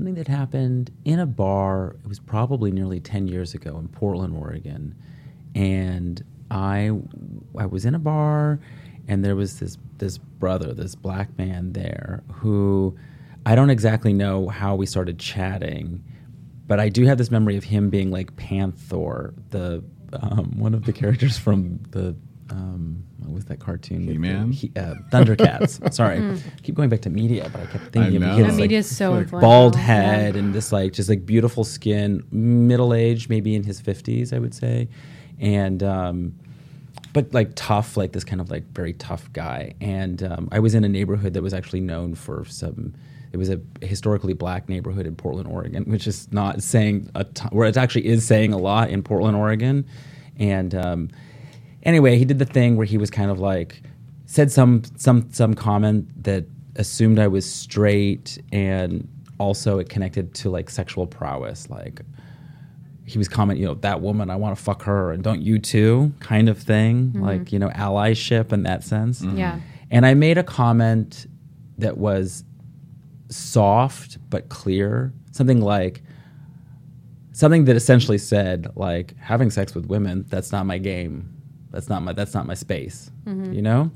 [0.00, 1.96] something that happened in a bar.
[2.02, 4.94] It was probably nearly 10 years ago in Portland, Oregon.
[5.54, 6.90] And I,
[7.58, 8.60] I was in a bar
[9.08, 12.96] and there was this, this brother, this black man there who
[13.44, 16.02] I don't exactly know how we started chatting,
[16.66, 19.82] but I do have this memory of him being like Panthro, the,
[20.14, 22.16] um, one of the characters from the,
[22.50, 23.98] um, what was that cartoon?
[23.98, 24.52] with the- He-Man?
[24.52, 25.92] He, uh, Thundercats.
[25.94, 28.28] Sorry, keep going back to media, but I kept thinking of know.
[28.28, 28.34] him.
[28.34, 29.48] He Yeah, has, like, media is so like influential.
[29.48, 29.80] bald Yeah.
[29.82, 34.38] head and this like just like beautiful skin, middle aged, maybe in his fifties, I
[34.38, 34.88] would say,
[35.38, 36.34] and um,
[37.12, 39.74] but like tough, like this kind of like very tough guy.
[39.80, 42.94] And um, I was in a neighborhood that was actually known for some.
[43.32, 47.50] It was a historically black neighborhood in Portland, Oregon, which is not saying a ton,
[47.52, 49.86] where it actually is saying a lot in Portland, Oregon,
[50.38, 50.74] and.
[50.74, 51.10] Um,
[51.82, 53.82] anyway, he did the thing where he was kind of like
[54.26, 56.44] said some some some comment that
[56.76, 59.08] assumed I was straight, and
[59.38, 62.02] also it connected to like sexual prowess, like
[63.10, 65.58] he was commenting, you know, that woman, I want to fuck her, and don't you
[65.58, 67.22] too, kind of thing, mm-hmm.
[67.22, 69.20] like you know, allyship in that sense.
[69.20, 69.38] Mm-hmm.
[69.38, 69.60] Yeah.
[69.90, 71.26] And I made a comment
[71.78, 72.44] that was
[73.28, 76.02] soft but clear, something like
[77.32, 81.39] something that essentially said like having sex with women that's not my game.
[81.70, 83.10] That's not my that's not my space.
[83.24, 83.52] Mm-hmm.
[83.52, 83.90] You know?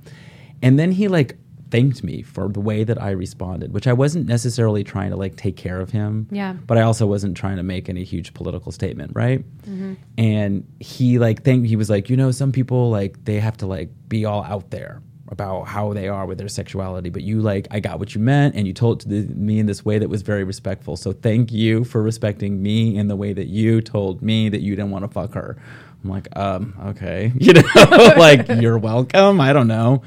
[0.62, 1.36] And then he like
[1.70, 5.34] thanked me for the way that I responded, which I wasn't necessarily trying to like
[5.36, 6.28] take care of him.
[6.30, 6.52] Yeah.
[6.52, 9.44] But I also wasn't trying to make any huge political statement, right?
[9.62, 9.94] Mm-hmm.
[10.16, 13.66] And he like thanked he was like, you know, some people like they have to
[13.66, 17.66] like be all out there about how they are with their sexuality, but you like
[17.72, 19.98] I got what you meant and you told it to the, me in this way
[19.98, 20.96] that was very respectful.
[20.96, 24.76] So thank you for respecting me in the way that you told me that you
[24.76, 25.56] didn't want to fuck her.
[26.04, 27.62] I'm like, um, okay, you know,
[28.16, 29.40] like you're welcome.
[29.40, 30.02] I don't know.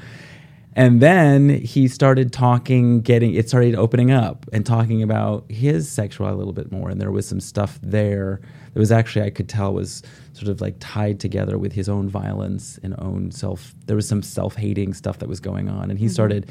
[0.74, 6.36] And then he started talking, getting it started opening up and talking about his sexuality
[6.36, 6.88] a little bit more.
[6.88, 8.40] And there was some stuff there
[8.72, 12.08] that was actually, I could tell, was sort of like tied together with his own
[12.08, 13.74] violence and own self.
[13.86, 15.90] There was some self hating stuff that was going on.
[15.90, 16.48] And he started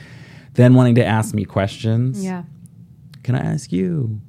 [0.55, 2.21] then wanting to ask me questions.
[2.21, 2.43] Yeah.
[3.23, 4.19] Can I ask you,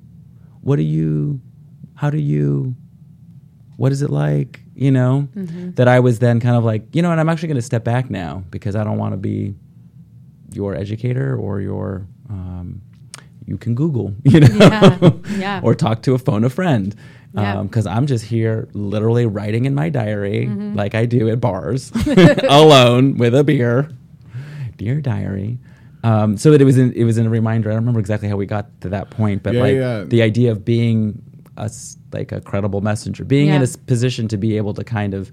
[0.60, 1.40] what do you,
[1.96, 2.76] how do you,
[3.79, 4.61] what is it like?
[4.74, 7.57] You know, that I was then kind of like, you know, and I'm actually going
[7.57, 9.55] to step back now because I don't want to be
[10.53, 12.81] your educator or your, um,
[13.47, 15.61] you can Google, you know, Yeah, yeah.
[15.64, 16.95] or talk to a phone a friend.
[17.35, 17.62] Yeah.
[17.62, 21.91] Because I'm just here literally writing in my diary like I do at bars
[22.49, 23.91] alone with a beer.
[24.76, 25.59] Dear diary.
[26.05, 27.68] Um, so that it was in, it was in a reminder.
[27.70, 30.05] I don't remember exactly how we got to that point, but Yeah, like yeah.
[30.05, 31.20] the idea of being
[31.59, 35.12] a s- like a credible messenger, being in a position to be able to kind
[35.14, 35.30] of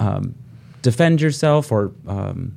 [0.00, 0.34] um,
[0.82, 2.54] defend yourself or um,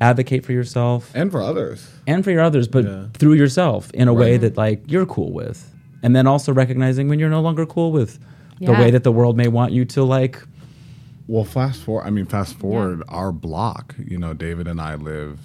[0.00, 1.88] advocate for yourself and for others.
[2.06, 3.06] and for your others, but Yeah.
[3.14, 5.70] through yourself in a way that like you're cool with,
[6.02, 8.18] and then also recognizing when you're no longer cool with
[8.60, 10.40] the way that the world may want you to like.
[11.26, 12.04] Well, fast forward.
[12.06, 13.02] I mean, fast forward.
[13.08, 13.94] Our block.
[13.98, 15.38] You know, David and I live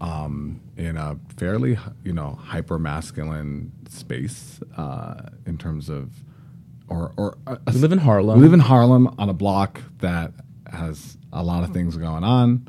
[0.00, 6.10] um, in a fairly, you know, hyper masculine space uh, in terms of,
[6.88, 8.38] or or a, a- We live in Harlem.
[8.38, 10.32] We live in Harlem on a block that
[10.70, 12.68] has a lot of things going on.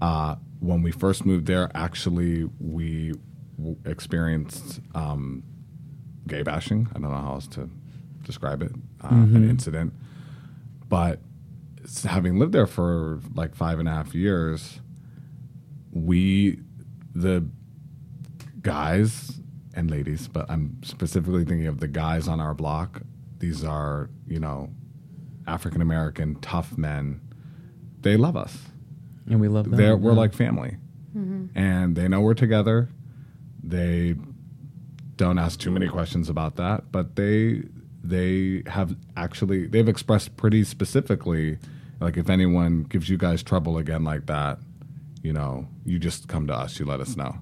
[0.00, 3.14] Uh, when we first moved there, actually, we
[3.56, 5.42] w- experienced um,
[6.26, 6.88] gay bashing.
[6.90, 7.70] I don't know how else to
[8.24, 8.72] describe it.
[9.02, 9.94] Uh, An incident,
[10.88, 11.20] but
[12.04, 14.80] having lived there for like five and a half years,
[15.92, 16.60] we
[17.14, 17.46] the
[18.62, 19.40] guys
[19.74, 23.02] and ladies, but I'm specifically thinking of the guys on our block.
[23.38, 24.70] These are, you know,
[25.46, 27.20] African American tough men.
[28.00, 28.58] They love us.
[29.28, 29.76] and we love them.
[29.76, 30.18] They're, we're yeah.
[30.18, 30.76] like family,
[31.16, 31.56] mm-hmm.
[31.58, 32.88] and they know we're together.
[33.62, 34.16] They
[35.16, 37.62] don't ask too many questions about that, but they
[38.02, 41.58] they have actually they've expressed pretty specifically,
[42.00, 44.58] like if anyone gives you guys trouble again like that,
[45.22, 46.78] you know, you just come to us.
[46.78, 47.40] You let us know.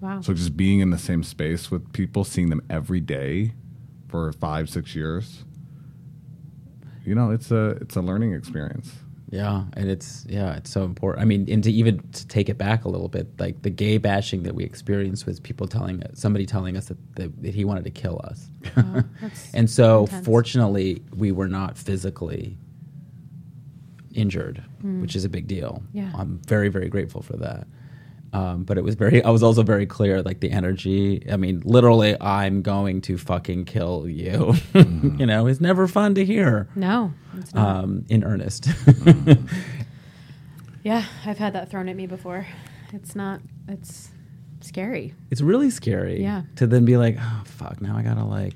[0.00, 0.20] Wow.
[0.20, 3.54] So just being in the same space with people, seeing them every day
[4.08, 5.44] for five, six years,
[7.04, 8.92] you know, it's a it's a learning experience.
[9.30, 11.22] Yeah, and it's yeah, it's so important.
[11.22, 13.98] I mean, and to even to take it back a little bit, like the gay
[13.98, 17.64] bashing that we experienced was people telling us, somebody telling us that, that, that he
[17.64, 18.48] wanted to kill us,
[19.20, 20.24] that's and so intense.
[20.24, 22.58] fortunately we were not physically
[24.14, 25.82] injured, which is a big deal.
[25.92, 26.10] Yeah.
[26.16, 27.66] I'm very very grateful for that.
[28.32, 29.22] Um, but it was very.
[29.22, 31.24] I was also very clear, like the energy.
[31.30, 34.54] I mean, literally, I'm going to fucking kill you.
[34.74, 36.68] you know, it's never fun to hear.
[36.74, 37.84] No, it's not.
[37.84, 38.66] Um, in earnest.
[40.82, 42.46] yeah, I've had that thrown at me before.
[42.92, 43.40] It's not.
[43.68, 44.10] It's
[44.60, 45.14] scary.
[45.30, 46.42] it's really scary Yeah.
[46.56, 48.54] to then be like oh fuck now i gotta like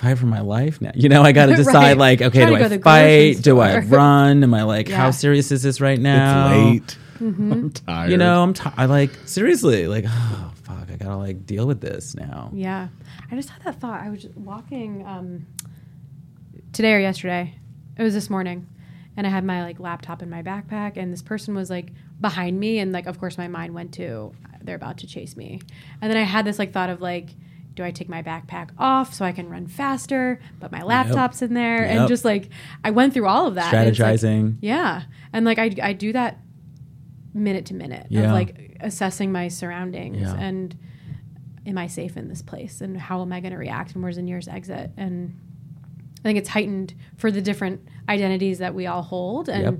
[0.00, 1.56] fight for my life now you know i gotta Right.
[1.58, 4.88] decide like okay do i to the grocery fight do i run am i like
[4.88, 4.96] Yeah.
[4.96, 6.98] how serious is this right now It's late.
[7.20, 7.52] Mm-hmm.
[7.52, 8.10] I'm tired.
[8.10, 11.66] you know i'm t- i I like seriously like oh fuck i gotta like deal
[11.66, 12.88] with this now Yeah,
[13.30, 14.00] I just had that thought.
[14.00, 15.46] I was just walking um,
[16.72, 17.54] today or yesterday.
[17.96, 18.66] It was this morning,
[19.16, 22.58] and I had my like laptop in my backpack, and this person was like behind
[22.58, 24.32] me, and like of course my mind went to
[24.62, 25.60] they're about to chase me,
[26.00, 27.30] and then I had this like thought of like.
[27.74, 30.40] Do I take my backpack off so I can run faster?
[30.58, 32.48] But my laptop's in there, and just like
[32.84, 33.72] I went through all of that.
[33.72, 35.02] and like, strategizing yeah,
[35.32, 36.38] and like I I do that
[37.32, 38.22] minute to minute Yeah.
[38.24, 40.34] of like assessing my surroundings Yeah.
[40.36, 40.76] and
[41.66, 44.16] am I safe in this place and how am I going to react and where's
[44.16, 45.36] the nearest exit and
[46.18, 49.74] I think it's heightened for the different identities that we all hold and Yep.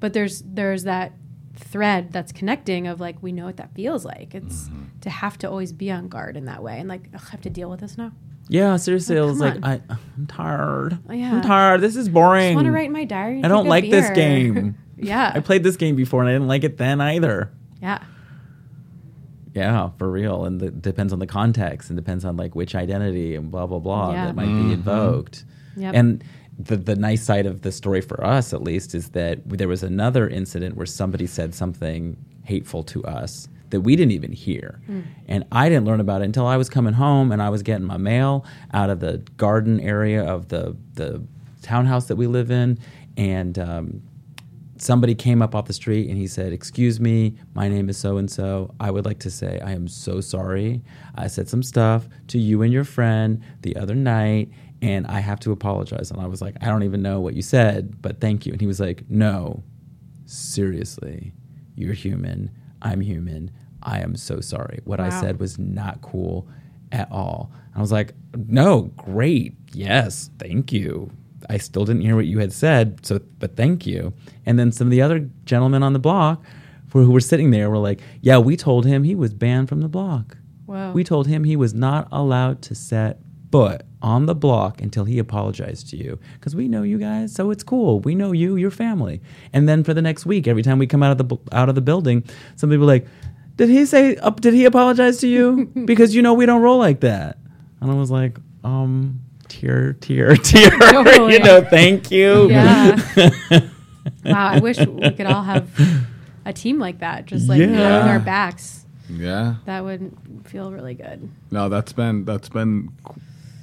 [0.00, 1.12] but there's there's that
[1.56, 4.68] thread that's connecting of like we know what that feels like it's
[5.00, 7.50] to have to always be on guard in that way and like I have to
[7.50, 8.12] deal with this now
[8.48, 9.80] Yeah, seriously, I Like, was like, I,
[10.16, 10.98] I'm tired.
[11.08, 11.32] Oh, yeah.
[11.36, 11.80] I'm tired.
[11.80, 12.48] This is boring.
[12.50, 13.42] just want to write in my diary.
[13.42, 14.76] I don't like this game.
[14.98, 15.32] yeah.
[15.34, 17.50] I played this game before and I didn't like it then either.
[17.80, 18.02] yeah.
[19.54, 20.44] Yeah, for real.
[20.44, 23.78] And it depends on the context and depends on like which identity and blah blah
[23.78, 24.26] blah Yeah.
[24.26, 24.66] that might Mhm.
[24.68, 25.44] be invoked.
[25.76, 25.94] Yep.
[25.94, 26.24] And
[26.58, 29.82] the the nice side of the story for us at least is that there was
[29.82, 34.80] another incident where somebody said something hateful to us that we didn't even hear.
[35.26, 37.84] And I didn't learn about it until I was coming home and I was getting
[37.84, 41.26] my mail out of the garden area of the the
[41.62, 42.78] townhouse that we live in
[43.16, 44.02] and um,
[44.76, 48.16] somebody came up off the street and he said, Excuse me, my name is so
[48.16, 48.74] and so.
[48.80, 50.82] I would like to say, I am so sorry.
[51.14, 54.50] I said some stuff to you and your friend the other night,
[54.84, 56.10] and I have to apologize.
[56.10, 58.52] And I was like, I don't even know what you said, but thank you.
[58.52, 59.62] And he was like, No,
[60.26, 61.32] seriously,
[61.74, 62.50] you're human.
[62.82, 63.50] I'm human.
[63.82, 64.80] I am so sorry.
[64.84, 66.48] What I said was not cool
[66.92, 67.50] at all.
[67.66, 68.14] And I was like,
[68.48, 69.54] no, great.
[69.72, 71.10] Yes, thank you.
[71.50, 74.14] I still didn't hear what you had said, so but thank you.
[74.46, 76.42] And then some of the other gentlemen on the block
[76.92, 79.80] who who were sitting there were like, yeah, we told him he was banned from
[79.80, 80.38] the block.
[80.64, 80.92] Whoa.
[80.92, 83.18] We told him he was not allowed to set
[83.52, 87.50] foot on the block until he apologized to you because we know you guys, so
[87.50, 88.00] it's cool.
[88.00, 89.20] We know you, your family.
[89.54, 91.74] And then for the next week, every time we come out of the out of
[91.74, 92.22] the building,
[92.56, 93.06] somebody will be like,
[93.56, 94.16] "Did he say?
[94.16, 95.66] Uh, did he apologize to you?
[95.86, 97.38] because you know we don't roll like that."
[97.80, 99.20] And I was like, um.
[99.46, 100.70] Tear, tear, tear.
[100.80, 101.34] Totally.
[101.34, 102.50] you know, thank you.
[102.50, 102.98] Yeah.
[104.24, 104.48] wow.
[104.48, 105.68] I wish we could all have
[106.44, 107.66] a team like that, just like Yeah.
[107.68, 108.84] having our backs.
[109.08, 109.56] Yeah.
[109.66, 110.12] That would
[110.44, 111.30] feel really good.
[111.50, 112.88] No, that's been that's been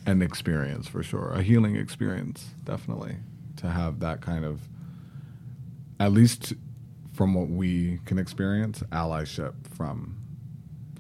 [0.06, 3.16] an experience for sure, a healing experience, definitely,
[3.58, 4.62] to have that kind of,
[6.00, 6.54] at least
[7.14, 10.18] from what we can experience, allyship from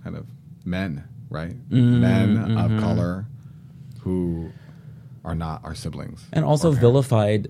[0.04, 0.28] kind of
[0.66, 1.58] men, right?
[1.70, 2.76] Mm, men mhm.
[2.76, 3.26] of color
[4.02, 4.52] who
[5.24, 7.48] are not our siblings, and also vilified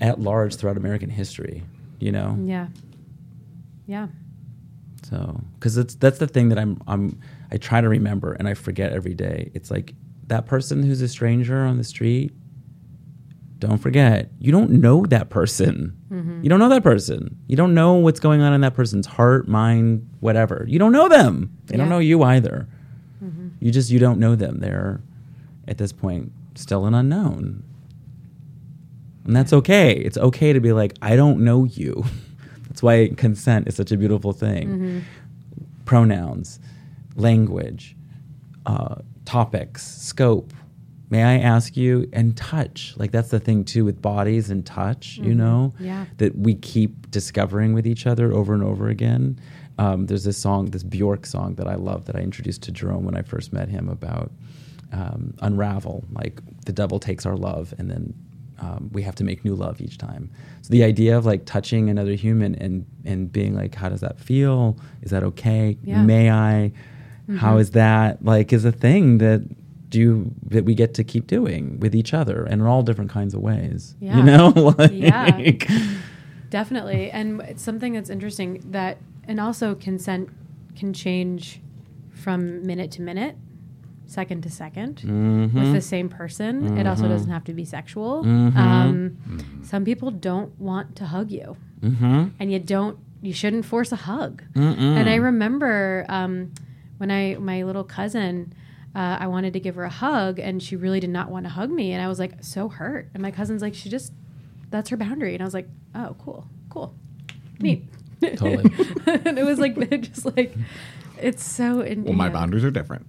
[0.00, 1.62] at large throughout American history.
[2.00, 2.68] You know, Yeah.
[3.86, 4.08] Yeah.
[5.02, 7.18] So, because it's that's the thing that I'm I'm
[7.50, 9.50] I try to remember and I forget every day.
[9.54, 9.94] It's like
[10.28, 12.32] that person who's a stranger on the street.
[13.58, 15.96] Don't forget, you don't know that person.
[16.10, 16.42] Mm-hmm.
[16.42, 17.38] You don't know that person.
[17.46, 20.64] You don't know what's going on in that person's heart, mind, whatever.
[20.68, 21.56] You don't know them.
[21.66, 22.68] They don't know you either.
[23.24, 23.48] Mm-hmm.
[23.60, 24.58] You just you don't know them.
[24.60, 25.00] They're
[25.66, 27.62] at this point still an unknown.
[29.24, 29.92] And that's okay.
[29.92, 32.04] It's okay to be like, I don't know you.
[32.68, 34.68] that's why consent is such a beautiful thing.
[34.68, 34.98] Mm-hmm.
[35.86, 36.60] Pronouns,
[37.16, 37.96] language,
[38.66, 40.52] uh, topics, scope.
[41.10, 42.08] May I ask you?
[42.12, 42.94] And touch.
[42.96, 45.74] Like, that's the thing, too, with bodies and touch, you know?
[45.78, 46.06] Yeah.
[46.16, 49.38] That we keep discovering with each other over and over again.
[49.78, 53.04] Um, there's this song, this Bjork song that I love that I introduced to Jerome
[53.04, 54.32] when I first met him about
[54.92, 56.04] um, unravel.
[56.12, 58.14] Like the devil takes our love, and then
[58.60, 60.30] um, we have to make new love each time.
[60.62, 64.18] So the idea of like touching another human and and being like, how does that
[64.18, 64.78] feel?
[65.02, 65.76] Is that okay?
[65.82, 65.96] Yeah.
[65.96, 66.06] Mm-hmm.
[66.06, 66.72] May I?
[67.38, 68.24] How is that?
[68.24, 69.42] Like, is a thing that
[69.90, 73.32] do that we get to keep doing with each other and in all different kinds
[73.34, 73.94] of ways.
[74.00, 74.16] Yeah.
[74.16, 74.48] You know,
[74.78, 75.52] like, Yeah.
[76.50, 77.10] Definitely.
[77.10, 80.28] And it's something that's interesting that, and also consent
[80.76, 81.60] can change
[82.12, 83.36] from minute to minute,
[84.06, 85.58] second to 2nd Mm-hmm.
[85.60, 86.76] with the same person.
[86.78, 88.24] It also doesn't have to be sexual.
[88.24, 88.56] Mhm.
[88.56, 92.28] Um, some people don't want to hug you, Mm-hmm.
[92.38, 94.42] and you don't, you shouldn't force a hug.
[94.54, 94.78] Mm-mm.
[94.78, 96.52] And I remember um,
[96.98, 98.52] when I my little cousin,
[98.94, 101.50] uh, I wanted to give her a hug, and she really did not want to
[101.50, 103.08] hug me, and I was like so hurt.
[103.14, 104.12] And my cousin's like, she just
[104.70, 106.94] that's her boundary, and I was like, oh, cool, cool,
[107.60, 107.84] neat.
[108.36, 108.64] Totally.
[109.06, 110.54] and it was like just like
[111.20, 111.80] it's so.
[111.80, 113.06] In, Well, my know, boundaries are different.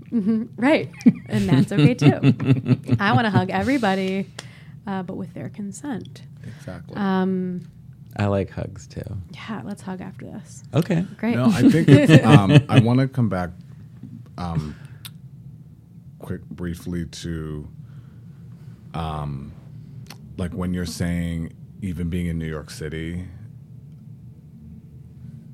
[0.58, 0.90] right,
[1.30, 2.88] and that's okay too.
[3.00, 4.28] I want to hug everybody,
[4.88, 6.24] uh, but with their consent.
[6.58, 6.96] Exactly.
[6.98, 7.62] Um,
[8.18, 9.02] I like hugs too.
[9.34, 10.64] yeah, let's hug after this.
[10.74, 11.06] Okay.
[11.18, 11.36] Great.
[11.36, 13.50] No, I think it's, um, I want to come back
[14.38, 14.76] um,
[16.20, 17.68] quick, briefly to
[18.94, 19.54] um,
[20.38, 23.26] like when you're saying even being in New York City,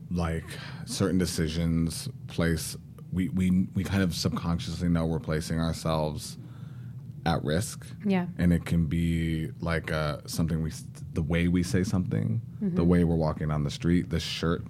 [0.09, 0.45] like
[0.86, 2.75] certain decisions place
[3.11, 6.38] we, we we kind of subconsciously know we're placing ourselves
[7.25, 7.86] at risk.
[8.05, 8.25] Yeah.
[8.38, 10.71] and it can be like uh, something we
[11.13, 14.63] the way we say something the way we're walking down the street the shirt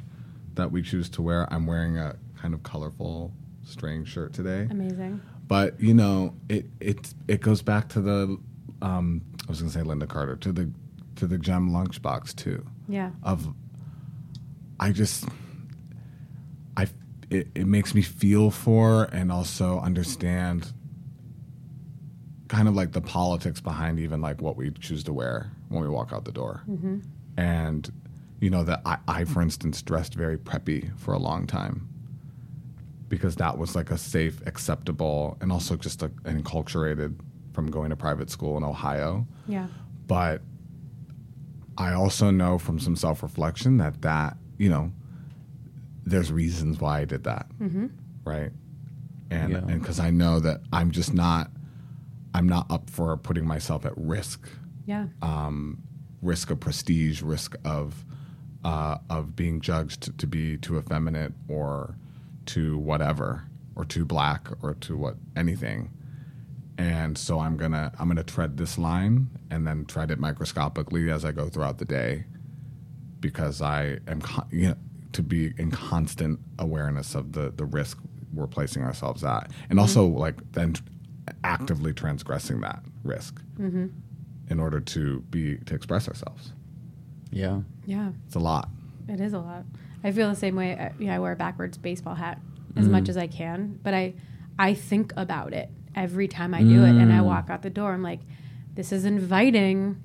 [0.55, 1.51] that we choose to wear.
[1.53, 3.33] I'm wearing a kind of colorful
[3.71, 5.21] string shirt today Amazing.
[5.47, 8.37] but you know it it it goes back to the
[8.81, 10.69] um, i was going to say Lynda Carter to the
[11.15, 13.11] to the Jem lunchbox too Yeah.
[13.23, 13.47] of
[14.79, 15.25] I just
[16.75, 16.87] I
[17.29, 20.73] it, it makes me feel for and also understand
[22.47, 25.87] kind of like the politics behind even like what we choose to wear when we
[25.87, 26.63] walk out the door.
[27.37, 27.89] And
[28.41, 31.87] you know that I, I, for instance, dressed very preppy for a long time
[33.11, 37.13] because that was like a safe, acceptable, and also just a, an enculturated
[37.51, 39.27] from going to private school in Ohio.
[39.47, 39.67] Yeah.
[40.07, 40.41] But
[41.77, 44.91] I also know from some self reflection that that you know
[46.05, 47.47] there's reasons why I did that,
[48.23, 48.51] right?
[49.29, 49.57] And Yeah.
[49.67, 51.51] and because I know that I'm just not
[52.33, 54.47] I'm not up for putting myself at risk,
[54.85, 55.07] Yeah.
[55.21, 55.79] um,
[56.21, 58.05] risk of prestige, risk of
[58.63, 61.97] uh, of being judged to be too effeminate or
[62.51, 63.43] too whatever
[63.75, 65.89] or to black or to what anything.
[66.77, 71.23] And so I'm gonna I'm gonna tread this line and then tread it microscopically as
[71.23, 72.25] I go throughout the day,
[73.19, 74.75] because I am con- you know
[75.13, 77.97] to be in constant awareness of the the risk
[78.33, 79.79] we're placing ourselves at, and mm-hmm.
[79.79, 80.83] also like then tr-
[81.43, 83.87] actively transgressing that risk mm-hmm.
[84.49, 86.51] in order to be to express ourselves.
[87.31, 87.61] Yeah.
[87.85, 88.11] Yeah.
[88.25, 88.69] It's a lot.
[89.07, 89.63] It is a lot.
[90.03, 90.73] I feel the same way.
[90.73, 92.39] I, you know, I wear a backwards baseball hat
[92.75, 92.93] as mm-hmm.
[92.93, 94.13] much as I can, but I,
[94.57, 97.25] I think about it every time I do it, and I mm.
[97.25, 97.91] walk out the door.
[97.91, 98.21] I'm like,
[98.75, 100.01] this is inviting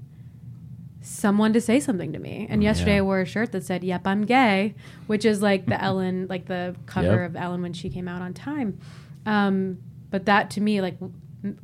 [1.01, 2.47] someone to say something to me.
[2.51, 2.99] And yesterday Yeah.
[2.99, 4.75] I wore a shirt that said, "Yep, I'm gay,"
[5.07, 7.31] which is like the Ellen, like the cover Yep.
[7.31, 8.79] of Ellen when she came out on Time.
[9.25, 9.79] Um,
[10.11, 11.59] but that to me, like, m-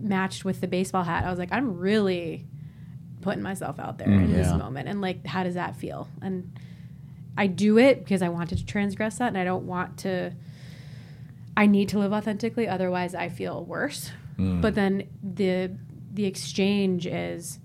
[0.00, 1.24] matched with the baseball hat.
[1.24, 2.46] I was like, I'm really
[3.20, 6.08] putting myself out there in this mm, moment, and like, how does that feel?
[6.20, 6.58] And
[7.38, 10.32] I do it because I wanted to transgress that, and I don't want to.
[11.56, 14.10] I need to live authentically, otherwise I feel worse.
[14.36, 15.70] But then the
[16.14, 17.58] the exchange is,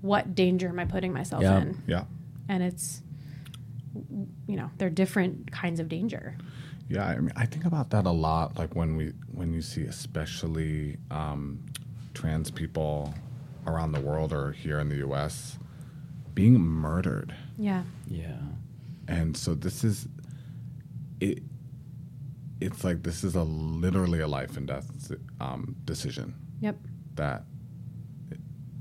[0.00, 1.58] what danger am I putting myself Yeah.
[1.60, 1.82] in?
[1.86, 2.04] Yeah.
[2.48, 3.02] And it's,
[4.48, 6.36] you know, they're different kinds of danger.
[6.88, 8.58] Yeah, I mean, I think about that a lot.
[8.58, 11.60] Like when we when you see, especially um,
[12.14, 13.14] trans people
[13.66, 15.58] around the world or here in the U.S.
[16.34, 18.38] being murdered, Yeah, Yeah.
[19.08, 20.06] And so this is
[21.20, 21.42] it.
[22.60, 26.76] It's like this is a literally a life and death um, decision yep,
[27.14, 27.44] that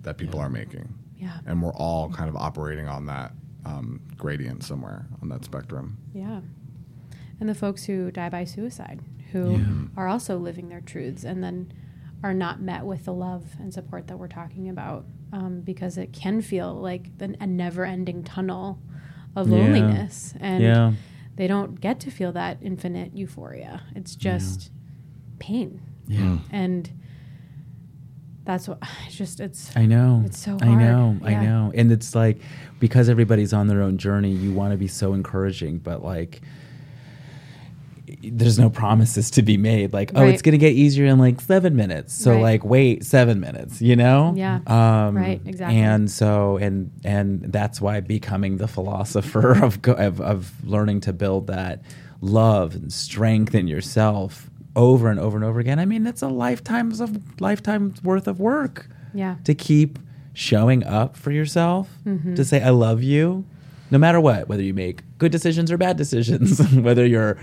[0.01, 3.31] that people are making, yeah, and we're all kind of operating on that
[3.65, 5.97] um, gradient somewhere on that spectrum.
[6.13, 6.41] yeah.
[7.39, 8.99] And the folks who die by suicide,
[9.31, 9.61] who
[9.95, 11.71] are also living their truths, and then
[12.23, 16.13] are not met with the love and support that we're talking about, um, because it
[16.13, 18.79] can feel like the, a never-ending tunnel
[19.37, 19.55] of Yeah.
[19.57, 20.93] loneliness, and yeah.
[21.35, 23.81] they don't get to feel that infinite euphoria.
[23.95, 24.71] It's just
[25.39, 26.37] pain, Yeah.
[26.37, 26.55] Hmm.
[26.55, 26.89] and
[28.45, 30.23] that's what it's just it's I know.
[30.25, 30.63] It's so hard.
[30.63, 30.81] I hard.
[30.81, 31.19] know.
[31.23, 31.71] I know.
[31.75, 32.39] And it's like
[32.79, 36.41] because everybody's on their own journey, you want to be so encouraging, but like
[38.23, 39.91] there's no promises to be made.
[39.93, 40.33] Like, oh, Right.
[40.33, 42.13] it's gonna get easier in like seven minutes.
[42.13, 42.41] So Right.
[42.41, 43.81] like, wait seven minutes.
[43.81, 44.33] You know?
[44.35, 44.59] Yeah.
[44.67, 45.77] Um, Right, exactly.
[45.79, 51.47] And so, and and that's why becoming the philosopher of of, of learning to build
[51.47, 51.81] that
[52.21, 55.79] love and strength in yourself over and over and over again.
[55.79, 59.99] I mean, that's a lifetimes of lifetimes worth of work yeah to keep
[60.33, 62.35] showing up for yourself, Mm-hmm.
[62.35, 63.43] to say, I love you,
[63.89, 67.37] no matter what, whether you make good decisions or bad decisions, whether you're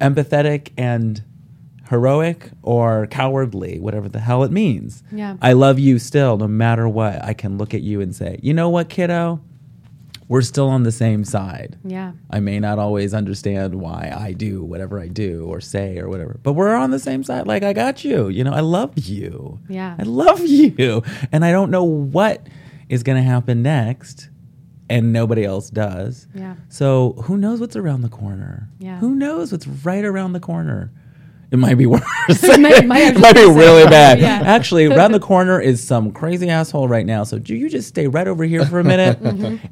[0.00, 1.22] empathetic and
[1.88, 5.02] heroic or cowardly, whatever the hell it means.
[5.10, 5.36] Yeah.
[5.42, 7.22] I love you still, no matter what.
[7.24, 9.40] I can look at you and say, you know what, kiddo?
[10.28, 11.76] We're still on the same side.
[11.84, 16.08] yeah I may not always understand why I do whatever I do or say or
[16.08, 17.48] whatever, but we're on the same side.
[17.48, 18.28] Like, I got you.
[18.28, 19.58] You know, I love you.
[19.68, 19.96] Yeah.
[19.98, 21.02] I love you.
[21.32, 22.46] And I don't know what
[22.88, 24.28] is going to happen next,
[24.90, 26.26] and nobody else does.
[26.34, 26.56] Yeah.
[26.68, 28.68] So, who knows what's around the corner?
[28.78, 28.98] Yeah.
[28.98, 30.90] Who knows what's right around the corner?
[31.52, 32.02] It might be worse.
[32.28, 34.20] It might- might it might be really bad.
[34.20, 34.42] Yeah.
[34.44, 37.24] Actually, around the corner is some crazy asshole right now.
[37.24, 39.18] So do you just stay right over here for a minute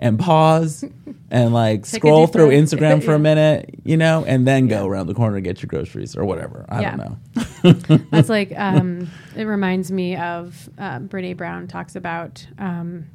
[0.01, 0.85] and pause
[1.31, 1.91] and like Mm-hmm.
[1.93, 2.63] Take scroll through breath.
[2.65, 3.17] Instagram for Yeah.
[3.17, 6.25] a minute, you know, and then go around the corner and get your groceries or
[6.25, 6.65] whatever.
[6.69, 6.97] I Yeah.
[6.97, 7.99] don't know.
[8.11, 13.07] That's like um, it reminds me of uh, Brene Brown talks about um,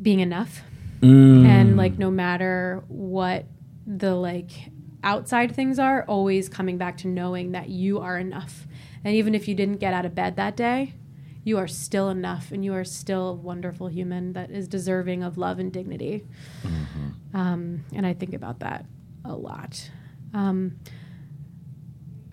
[0.00, 0.62] being enough,
[1.02, 1.46] Mm.
[1.46, 3.46] and like no matter what
[3.86, 4.50] the like
[5.02, 8.66] outside things are, always coming back to knowing that you are enough,
[9.02, 10.94] and even if you didn't get out of bed that day.
[11.42, 15.38] You are still enough, and you are still a wonderful human that is deserving of
[15.38, 16.26] love and dignity.
[17.32, 18.84] Um, and I think about that
[19.24, 19.90] a lot.
[20.34, 20.76] Um,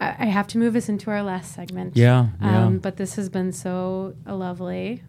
[0.01, 1.95] I, I have to move us into our last segment.
[1.95, 2.65] Yeah, yeah.
[2.65, 5.03] Um, but this has been so lovely.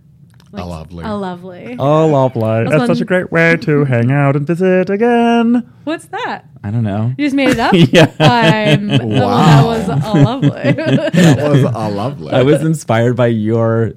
[0.51, 1.05] Like, a lovely.
[1.05, 1.77] A lovely.
[1.79, 2.41] Oh, lovely.
[2.65, 5.71] That's That's such a great way to hang out and visit again.
[5.85, 6.45] What's that?
[6.65, 7.13] I don't know.
[7.19, 7.73] You just made it up?
[7.93, 8.13] Yeah.
[8.19, 9.37] I'm, Wow.
[9.47, 10.51] That was a lovely.
[10.73, 12.33] that was a lovely.
[12.33, 13.93] I was inspired by your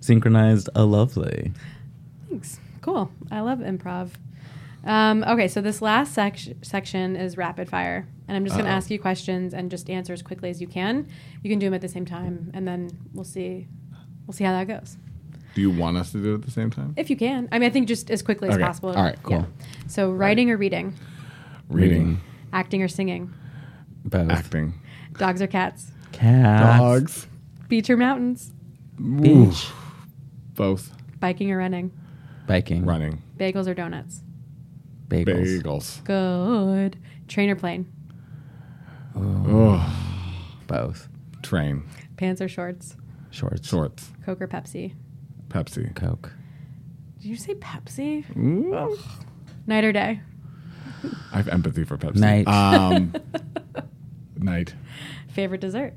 [0.00, 1.52] synchronized a lovely.
[2.30, 2.60] Thanks.
[2.80, 3.10] Cool.
[3.30, 4.10] I love improv.
[4.84, 8.70] Um, okay, so this last sec- section is rapid fire, and I'm just going to
[8.70, 11.08] ask you questions and just answer as quickly as you can.
[11.42, 13.66] You can do them at the same time, and then we'll see.
[14.26, 14.96] We'll see how that goes.
[15.58, 16.94] Do you want us to do it at the same time?
[16.96, 18.62] If you can, I mean, I think just as quickly as Okay.
[18.62, 18.90] possible.
[18.90, 19.44] All right, cool.
[19.88, 20.94] So, writing or reading,
[21.68, 22.20] Reading,
[22.52, 23.32] acting or singing,
[24.04, 24.30] Both.
[24.30, 24.74] acting,
[25.14, 26.62] dogs or cats, Cats.
[26.78, 27.26] dogs,
[27.66, 28.52] beach or mountains,
[29.20, 29.26] Beach.
[29.32, 29.74] Oof.
[30.54, 31.90] both, biking or running,
[32.46, 32.86] Biking.
[32.86, 34.22] running, bagels or donuts.
[35.08, 35.60] Bagels.
[35.64, 36.04] bagels.
[36.04, 36.98] Good.
[37.26, 37.86] Train or plane,
[39.16, 39.84] Oh,
[40.68, 41.08] Both.
[41.42, 41.82] train,
[42.16, 42.96] pants or shorts,
[43.30, 43.68] Shorts.
[43.68, 44.94] shorts, Coke or Pepsi.
[45.48, 45.94] Pepsi.
[45.94, 46.32] Coke.
[47.20, 48.24] Did you say Pepsi?
[48.36, 48.98] Ooh.
[49.66, 50.20] Night or day?
[51.32, 52.16] I have empathy for Pepsi.
[52.16, 52.46] Night.
[52.46, 53.12] Um,
[54.36, 54.74] night.
[55.32, 55.94] Favorite dessert?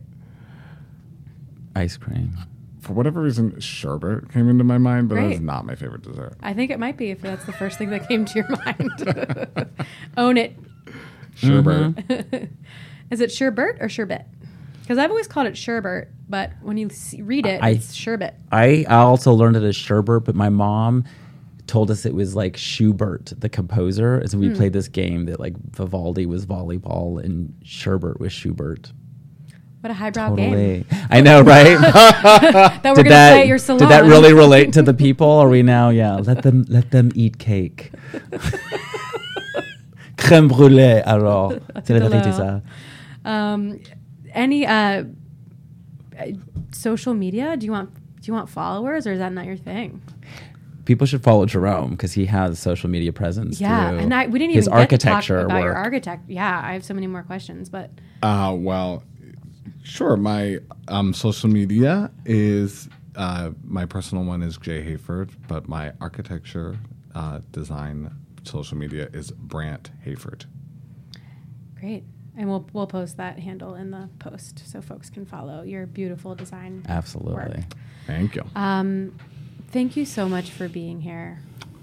[1.75, 2.37] Ice cream.
[2.81, 5.33] For whatever reason, sherbet came into my mind, but Great.
[5.33, 6.33] it's not my favorite dessert.
[6.41, 9.69] I think it might be if that's the first thing that came to your mind.
[10.17, 10.57] Own it.
[11.35, 12.49] Sherbet.
[13.11, 14.25] Is it sherbet or sherbet?
[14.91, 18.33] Because I've always called it sherbet, but when you see, read it, I- it's sherbet.
[18.51, 21.05] I, I also learned it as sherbet, but my mom
[21.65, 24.17] told us it was like Schubert, the composer.
[24.17, 28.91] And so we played this game that like Vivaldi was volleyball and Sherbert was Schubert.
[29.79, 30.85] What a highbrow game.
[31.09, 31.77] I know, right?
[32.83, 33.79] That we're did going to that, play at your salon.
[33.79, 35.29] did that really relate to the people?
[35.29, 35.87] Are we now?
[35.87, 36.15] Yeah.
[36.17, 37.93] Let them let them eat cake.
[40.17, 41.53] Crème brûlée, alors.
[41.85, 42.61] C'est la vérité, ça.
[43.23, 43.79] Um,
[44.33, 45.03] any uh,
[46.19, 46.25] uh,
[46.71, 47.57] social media?
[47.57, 50.01] Do you want do you want followers or is that not your thing?
[50.85, 53.61] People should follow Jerome because he has social media presence.
[53.61, 56.29] Yeah, and I, we didn't even get to talk architecture about your architect.
[56.29, 57.91] Yeah, I have so many more questions, but
[58.23, 59.03] Uh, well,
[59.83, 60.17] sure.
[60.17, 66.77] My um, social media is uh, my personal one is Jay Hayford, but my architecture
[67.15, 68.11] uh, design
[68.43, 70.45] social media is Brant Hayford.
[71.79, 72.03] great.
[72.41, 76.33] And we'll we'll post that handle in the post so folks can follow your beautiful
[76.33, 76.83] design.
[76.89, 77.35] Absolutely.
[77.35, 77.55] work.
[78.07, 78.41] Thank you.
[78.55, 79.15] Um,
[79.67, 81.37] thank you so much for being here.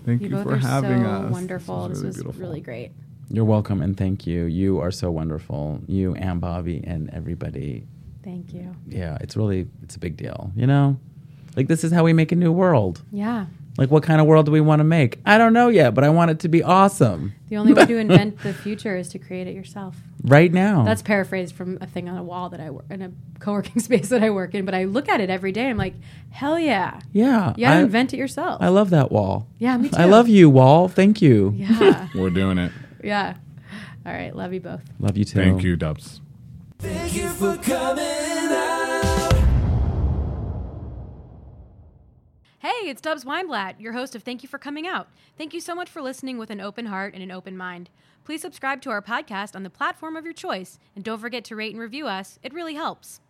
[0.04, 1.30] Thank you you, both for are having so us.
[1.30, 1.88] wonderful.
[1.90, 2.90] This really was really great.
[3.30, 4.46] You're welcome and thank you.
[4.46, 5.80] You are so wonderful.
[5.86, 7.86] You and Bobby and everybody.
[8.24, 8.74] Thank you.
[8.88, 10.50] Yeah, it's really it's a big deal.
[10.56, 10.98] You know,
[11.54, 13.00] like this is how we make a new world.
[13.12, 13.46] Yeah.
[13.78, 15.20] Like, what kind of world do we want to make?
[15.24, 17.96] I don't know yet, but I want it to be awesome The only way to
[18.06, 19.96] invent the future is to create it yourself.
[20.24, 20.82] right now.
[20.82, 24.08] That's paraphrased from a thing on a wall that I work in a co-working space
[24.08, 24.64] that I work in.
[24.64, 25.70] But I look at it every day.
[25.70, 25.94] I'm like,
[26.30, 27.54] hell yeah, yeah.
[27.56, 28.60] you gotta I, invent it yourself.
[28.60, 29.46] I love that wall.
[29.58, 30.88] Yeah, me I love you, wall.
[30.88, 31.54] Thank you.
[31.56, 32.72] yeah, We're doing it.
[33.02, 33.36] yeah.
[34.04, 34.82] All right, love you both.
[34.98, 35.38] Love you too.
[35.38, 36.20] Thank you, Dubs.
[36.80, 38.77] Thank you for coming out.
[42.68, 45.08] Hey, it's Dubs Weinblatt, your host of Thank You for Coming Out.
[45.38, 47.88] Thank you so much for listening with an open heart and an open mind.
[48.26, 51.56] Please subscribe to our podcast on the platform of your choice, and don't forget to
[51.56, 52.38] rate and review us.
[52.42, 53.22] It really helps.